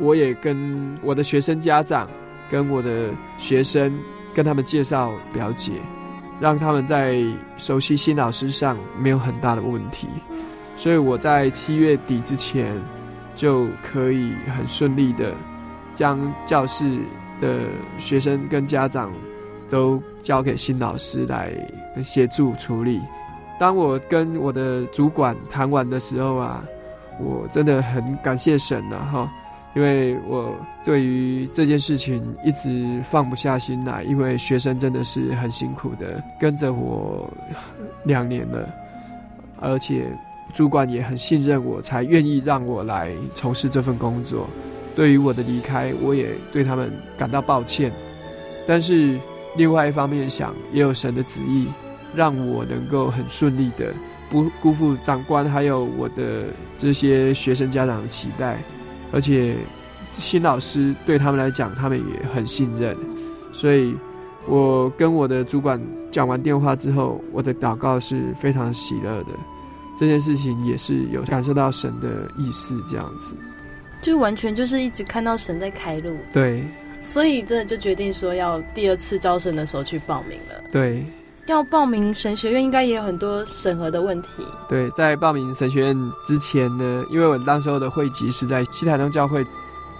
[0.00, 2.08] 我也跟我的学生家长、
[2.50, 3.92] 跟我的学生，
[4.34, 5.74] 跟他们介绍表姐，
[6.40, 7.22] 让他们在
[7.56, 10.08] 熟悉新老师上没有很大的问题。
[10.76, 12.76] 所以我在七月底之前
[13.34, 15.34] 就可以很顺利的
[15.94, 16.98] 将教室
[17.40, 17.66] 的
[17.98, 19.12] 学生跟家长。
[19.70, 21.52] 都交给新老师来
[22.02, 23.00] 协助处理。
[23.56, 26.64] 当我跟我的主管谈完的时候啊，
[27.20, 29.30] 我真的很感谢神了哈，
[29.74, 30.54] 因为我
[30.84, 37.28] 对于这件事情一直放不下心来，因为学生真的是很辛苦的跟着我
[38.04, 38.68] 两年了，
[39.60, 40.06] 而且
[40.52, 44.48] 主管也很信任我，才愿意让我来从事这份工作。
[44.94, 47.92] 对于我的离开，我也对他们感到抱歉，
[48.66, 49.18] 但是。
[49.56, 51.66] 另外一方面想，也有神的旨意，
[52.14, 53.92] 让我能够很顺利的，
[54.30, 56.44] 不辜负长官还有我的
[56.78, 58.58] 这些学生家长的期待，
[59.12, 59.56] 而且
[60.10, 62.96] 新老师对他们来讲，他们也很信任，
[63.52, 63.94] 所以
[64.46, 65.80] 我跟我的主管
[66.10, 69.28] 讲完电话之后，我的祷告是非常喜乐的，
[69.98, 73.34] 这件事情也是有感受到神的意思，这样子，
[74.02, 76.62] 就完全就是一直看到神在开路，对。
[77.02, 80.62] 所以真的就决定说要第二次招生的时候去报名了。
[80.70, 81.02] 对，
[81.46, 84.28] 要报名神学院应该也有很多审核的问题。
[84.68, 89.44] 对，在报名神学院之前呢，因为我当时候的会籍是在西台东教会，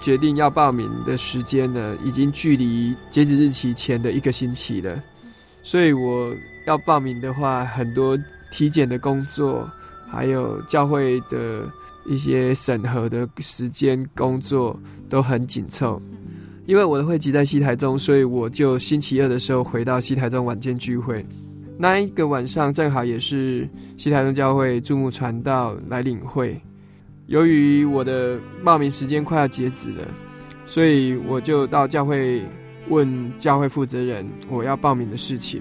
[0.00, 5.02] 决定要报名的时间呢，已经距离截止日期前的一个星期了。
[5.62, 6.32] 所以我
[6.66, 8.16] 要报名的话，很多
[8.52, 9.68] 体检的工作，
[10.08, 11.68] 还有教会的
[12.06, 14.78] 一些审核的时间工作
[15.08, 16.00] 都很紧凑。
[16.70, 21.26] 因为我的会籍在西台中，所以我就星期二的时候回到西台中晚间聚会。
[21.76, 26.56] 那一个晚上正好也是西台中教会注目传道来领会。
[27.26, 30.06] 由于我的报名时间快要截止了，
[30.64, 32.40] 所以我就到教会
[32.88, 35.60] 问教会负责人我要报名的事情。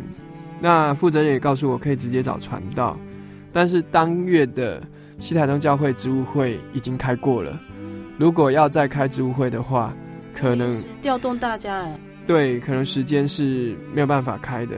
[0.61, 2.95] 那负责人也告诉我可以直接找传道，
[3.51, 4.79] 但是当月的
[5.17, 7.59] 西台中教会职务会已经开过了，
[8.19, 9.91] 如果要再开职务会的话。
[10.39, 10.69] 可能
[11.01, 14.75] 调动大家哎，对，可能时间是没有办法开的。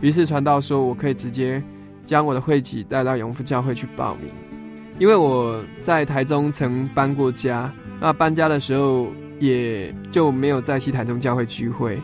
[0.00, 1.62] 于是传道说，我可以直接
[2.04, 4.30] 将我的会籍带到永福教会去报名，
[4.98, 9.08] 因为我在台中曾搬过家，那搬家的时候
[9.38, 11.98] 也就没有在西台中教会聚会，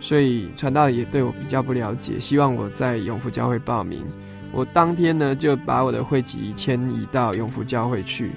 [0.00, 4.04] 所以传道也对我比较不了解，希望我在永福教会报名。
[4.52, 8.30] 我当天呢就把我的会籍迁移到永福教会去。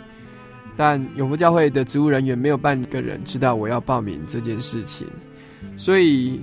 [0.80, 5.06] 但永福教会的职务人员没有半个人知道我要报名这件事情，
[5.76, 6.40] 所以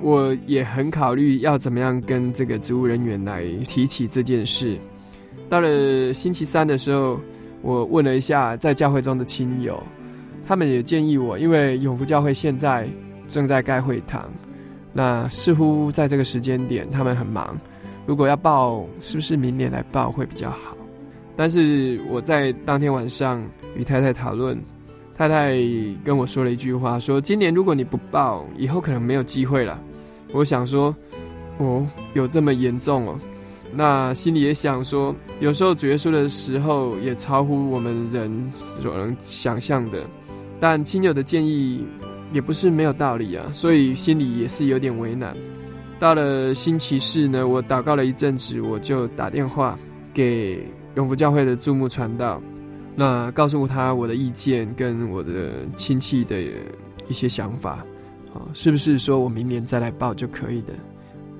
[0.00, 4.78] 我也很考虑要怎么样跟这个职务人员来提起这件事。
[5.48, 7.20] 到了星期三的时候，
[7.60, 9.82] 我问了一下在教会中的亲友，
[10.46, 12.88] 他们也建议我，因为永福教会现在
[13.26, 14.30] 正在盖会堂，
[14.92, 17.58] 那似乎在这个时间点他们很忙，
[18.06, 20.76] 如果要报，是不是明年来报会比较好？
[21.36, 23.42] 但是我在当天晚上
[23.76, 24.60] 与太太讨论，
[25.16, 25.54] 太太
[26.04, 29.80] 跟我说了一句话，说今年如果你不报，以后可能没有机会了。
[30.32, 30.94] 我想说，
[31.58, 33.18] 哦，有这么严重哦？
[33.74, 40.04] 那心里也想说，有时候主耶稣的时候也超乎我们人所能想象的，
[40.60, 41.86] 但亲友的建议
[42.34, 45.34] 也不是没有道理啊，所以心里也是有点为难。
[45.98, 49.78] 到了星期四呢，我祷告了一阵子，我就打电话
[50.12, 52.40] 给 永福教会的驻牧传道，
[52.94, 56.40] 那告诉他我的意见跟我的亲戚的
[57.08, 57.84] 一些想法，
[58.34, 60.72] 啊，是不是说我明年再来报就可以的？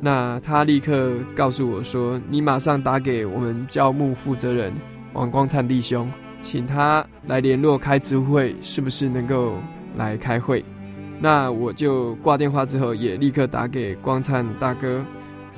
[0.01, 4.73] 那他立刻告诉我说：“你马上打给我们教牧负责人
[5.13, 9.59] 王光灿弟兄，请他来联络开职会，是不是能够
[9.97, 10.65] 来开会？”
[11.21, 15.05] 那我就挂电话之后，也立刻打给光灿大哥，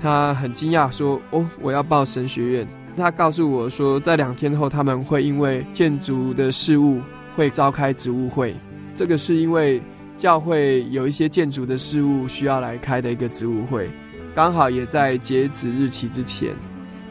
[0.03, 7.01] 他很惊讶说：“哦，我要报神学院。”他告诉我说，在两天后他们会因为建筑的事务
[7.35, 8.55] 会召开职务会，
[8.95, 9.83] 这个是因为
[10.17, 13.91] 教会有一些建筑的事务需要来开的一个职务会。
[14.35, 16.55] 刚好也在截止日期之前，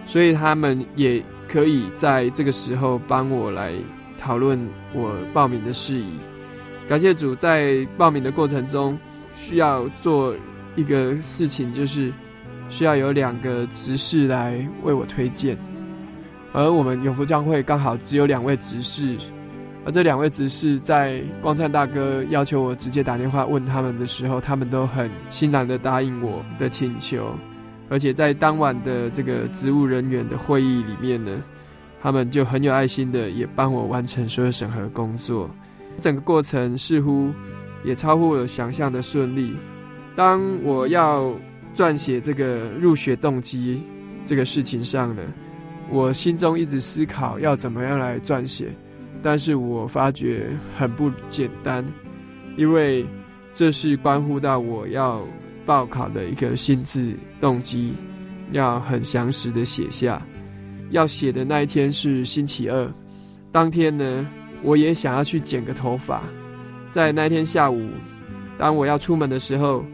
[0.06, 3.74] 所以他们也可以在这个时候帮我来
[4.18, 4.60] 讨论
[4.94, 6.14] 我报名的事宜。
[6.88, 8.98] 感谢主，在报名的过程中
[9.34, 10.36] 需要做
[10.76, 12.12] 一个事情，就是
[12.68, 15.58] 需要有两个执事来为我推荐，
[16.54, 19.18] 而我们永福教会刚好只有两位执事。
[19.86, 27.36] 而这两位执事在光灿大哥要求我直接打电话问他们的时候，他们都很欣然的答应我的请求，
[27.90, 31.44] 而且在当晚的这个职务人员的会议里面呢，
[32.02, 35.50] 他们就很有爱心的也帮我完成所有审核工作，
[35.98, 37.30] 整个过程似乎
[37.84, 39.54] 也超乎我想象的顺利。
[40.16, 41.34] 当我要
[41.76, 43.84] 撰写这个入学动机
[44.26, 45.22] 这个事情上呢，
[45.94, 48.70] 我心中一直思考要怎么样来撰写。
[49.22, 51.86] 但是我发觉很不简单，
[52.58, 53.06] 因为
[53.54, 55.22] 这是关乎到我要
[55.66, 57.94] 报考的一个心智动机，
[58.52, 60.22] 要很详实的写下。
[60.90, 62.92] 要写的那一天是星期二，
[63.52, 64.28] 当天呢，
[64.62, 66.22] 我也想要去剪个头发。
[66.92, 67.88] 在那天下午，
[68.58, 69.86] 当我要出门的时候，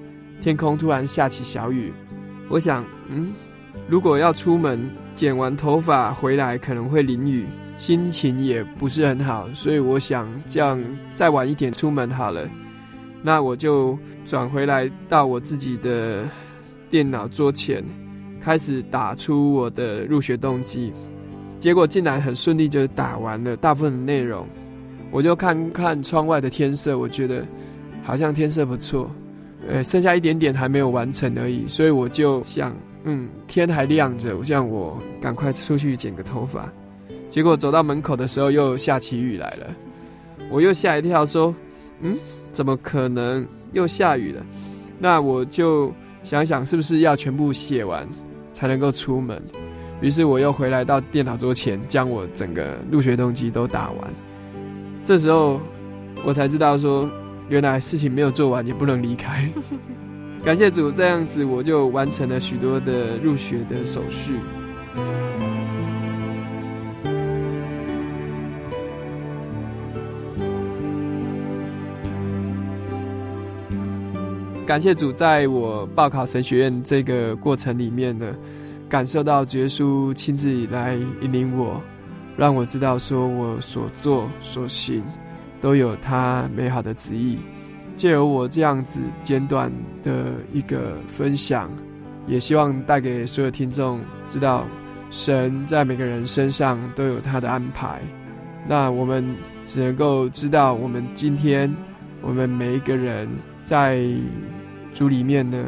[0.41, 1.93] 天空突然下起小雨。
[2.49, 3.31] 我想，嗯，
[3.89, 4.79] 如果要出门
[5.13, 7.45] 剪完头发回来，可能会淋雨。
[7.79, 10.77] 心情也不是很好，所以我想这样
[11.13, 12.45] 再晚一点出门好了。
[13.23, 16.25] 那我就转回来到我自己的
[16.89, 17.81] 电脑桌前，
[18.41, 20.93] 开始打出我的入学动机。
[21.57, 24.45] 结果竟然很顺利就打完了大部分的内容。
[25.09, 27.45] 我就看看窗外的天色，我觉得
[28.03, 29.09] 好像天色不错，
[29.67, 31.65] 呃，剩下一点点还没有完成而已。
[31.65, 36.71] 所以我就想，嗯，天还亮着，我想我赶快出去剪个头发。
[37.29, 39.67] 结果走到门口的时候，又下起雨来了，
[40.49, 41.53] 我又吓一跳，说
[42.01, 42.17] ：“嗯，
[42.51, 44.45] 怎么可能又下雨了？”
[44.99, 45.93] 那我就
[46.23, 48.07] 想想，是不是要全部写完
[48.51, 49.41] 才能够出门？
[50.01, 54.13] 于是我又回来到电脑桌前，将我整个入学动机都打完。
[55.03, 55.59] 这时候
[56.25, 57.09] 我才知道说，
[57.47, 59.49] 原来事情没有做完也不能离开。
[60.43, 64.33] 感谢主，这样子我就完成了许多的入学的手续。
[74.65, 78.25] 感谢主，在我报考神学院这个过程里面呢，
[78.87, 81.81] 感受到主耶稣亲自来引领我，
[82.37, 85.03] 让我知道说我所做所行
[85.61, 87.39] 都有他美好的旨意。
[87.99, 89.69] 借由我这样子简短
[90.01, 91.69] 的一个分享，
[92.25, 94.65] 也希望带给所有听众知道，
[95.09, 97.99] 神在每个人身上都有他的安排。
[98.65, 99.35] 那我们
[99.65, 101.69] 只能够知道，我们今天
[102.21, 103.27] 我们每一个人
[103.65, 104.01] 在。
[104.91, 105.63] 主里面呢，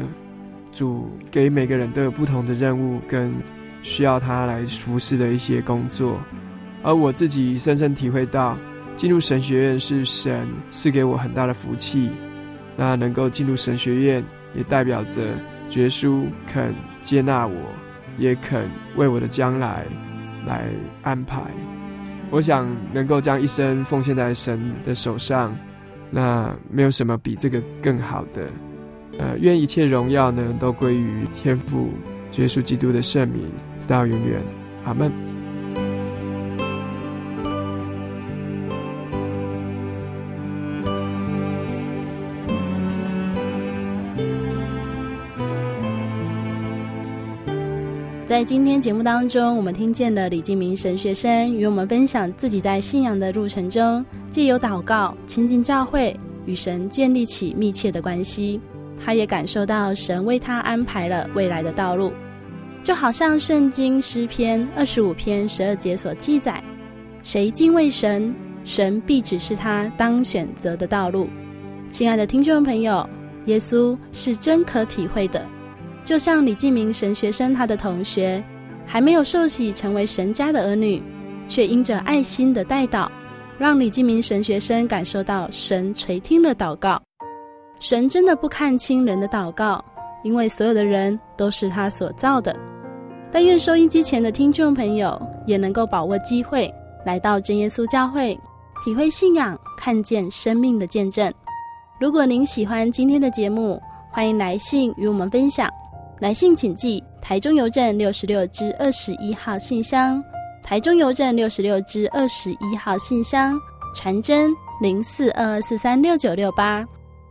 [0.72, 3.32] 主给每个人都有不同的任务跟
[3.80, 6.18] 需要他来服侍的一些工作，
[6.82, 8.58] 而我自己深深体会到，
[8.96, 12.10] 进入神学院是神赐给我很大的福气。
[12.76, 14.24] 那能够进入神学院，
[14.54, 15.22] 也代表着
[15.76, 17.54] 耶稣肯接纳我，
[18.16, 19.84] 也肯为我的将来
[20.46, 20.64] 来
[21.02, 21.42] 安排。
[22.30, 25.54] 我想能够将一生奉献在神的手上，
[26.10, 28.48] 那没有什么比这个更好的。
[29.18, 31.90] 呃，愿一切荣耀呢，都归于天父
[32.38, 33.42] 耶稣基督的圣名，
[33.78, 34.40] 直到永远，
[34.84, 35.12] 阿门。
[48.32, 58.58] 在今天节目当中，我们听见了李静明神学生与我们分享自己在信仰的路程中，借由祷告亲近教会，与神建立起密切的关系。
[59.04, 62.10] 他也感受到神为他安排了未来的道路，
[62.82, 66.64] 就好像圣经诗篇二十五篇十二节所记载
[67.22, 71.28] ：“谁敬畏神，神必指示他当选择的道路。”
[71.92, 73.06] 亲爱的听众朋友，
[73.44, 75.46] 耶稣是真可体会的。
[76.04, 78.42] 就像李继明神学生他的同学，
[78.84, 81.02] 还没有受洗成为神家的儿女，
[81.46, 83.08] 却因着爱心的代祷，
[83.58, 87.00] 让李继明神学生感受到神垂听了祷告。
[87.78, 89.84] 神真的不看轻人的祷告，
[90.22, 92.54] 因为所有的人都是他所造的。
[93.30, 96.72] 但愿收音机前的听众朋友也能够把握机会，
[97.06, 98.38] 来到真耶稣教会，
[98.84, 101.32] 体会信仰，看见生命的见证。
[102.00, 103.80] 如果您喜欢今天的节目，
[104.10, 105.68] 欢迎来信与我们分享。
[106.22, 110.22] 来信请寄台中邮政六十六支二十一号信箱，
[110.62, 113.58] 台中邮政六十六支二十一号信箱，
[113.92, 116.86] 传真零四二二四三六九六八。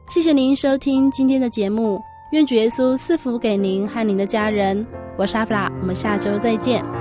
[0.09, 2.01] 谢谢您收听今天的节目，
[2.33, 4.85] 愿主耶稣赐福给您和您的家人。
[5.17, 7.00] 我是阿弗拉，我们下周再见。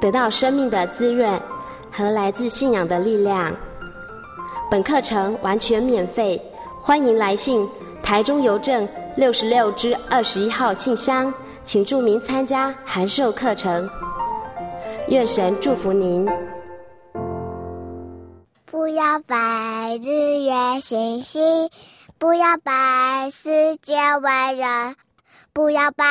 [0.00, 1.40] 得到生命的滋润
[1.92, 3.54] 和来自信仰的力量。
[4.70, 6.40] 本课程完全免费，
[6.80, 7.68] 欢迎来信
[8.02, 11.32] 台中邮政六十六支二十一号信箱，
[11.64, 13.88] 请注明参加函授课程。
[15.08, 16.26] 愿神祝福您。
[18.64, 21.68] 不要拜日月星星，
[22.16, 24.94] 不要拜世界伟人，
[25.52, 26.06] 不要拜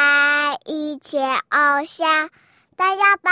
[0.65, 2.29] 一切偶像，
[2.75, 3.31] 但要拜。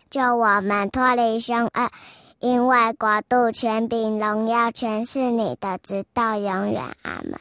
[0.11, 1.89] 救我们脱离凶恶，
[2.39, 6.81] 因为国度、权柄、荣耀，全是你的，直到永远。
[7.03, 7.39] 阿门。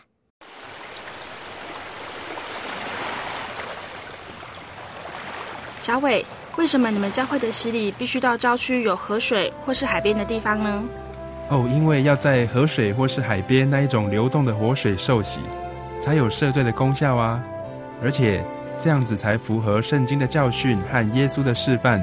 [5.80, 6.24] 小伟，
[6.58, 10.84] 为什么你们教会的洗礼必须到郊区有河水或是海边的地方呢？
[11.48, 15.40] 哦，因为要在河水或是海边那一种流动的活水受洗，
[16.00, 17.42] 才有赦罪的功效啊，
[18.00, 18.44] 而且。
[18.82, 22.02] 这样子才符合圣经的教训和耶稣的示范。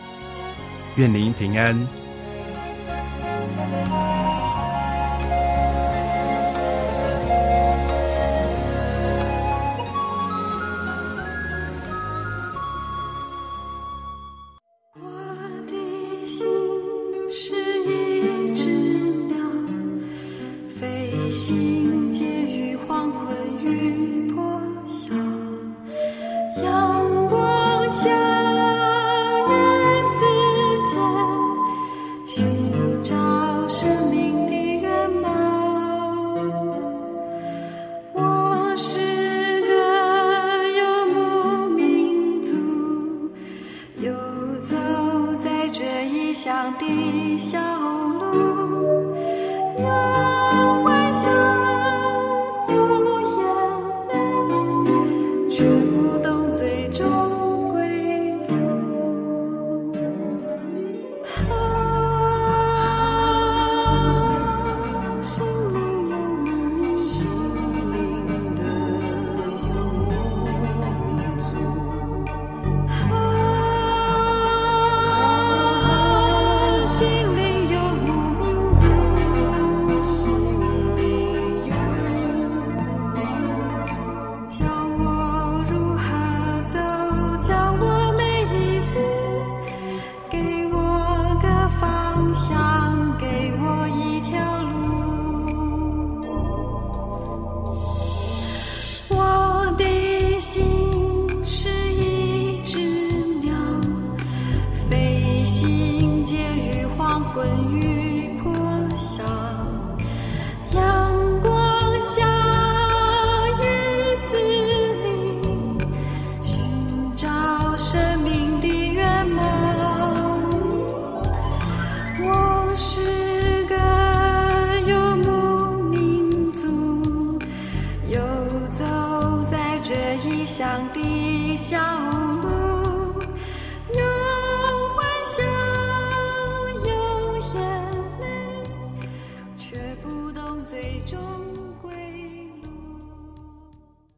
[0.95, 2.00] 愿您平安。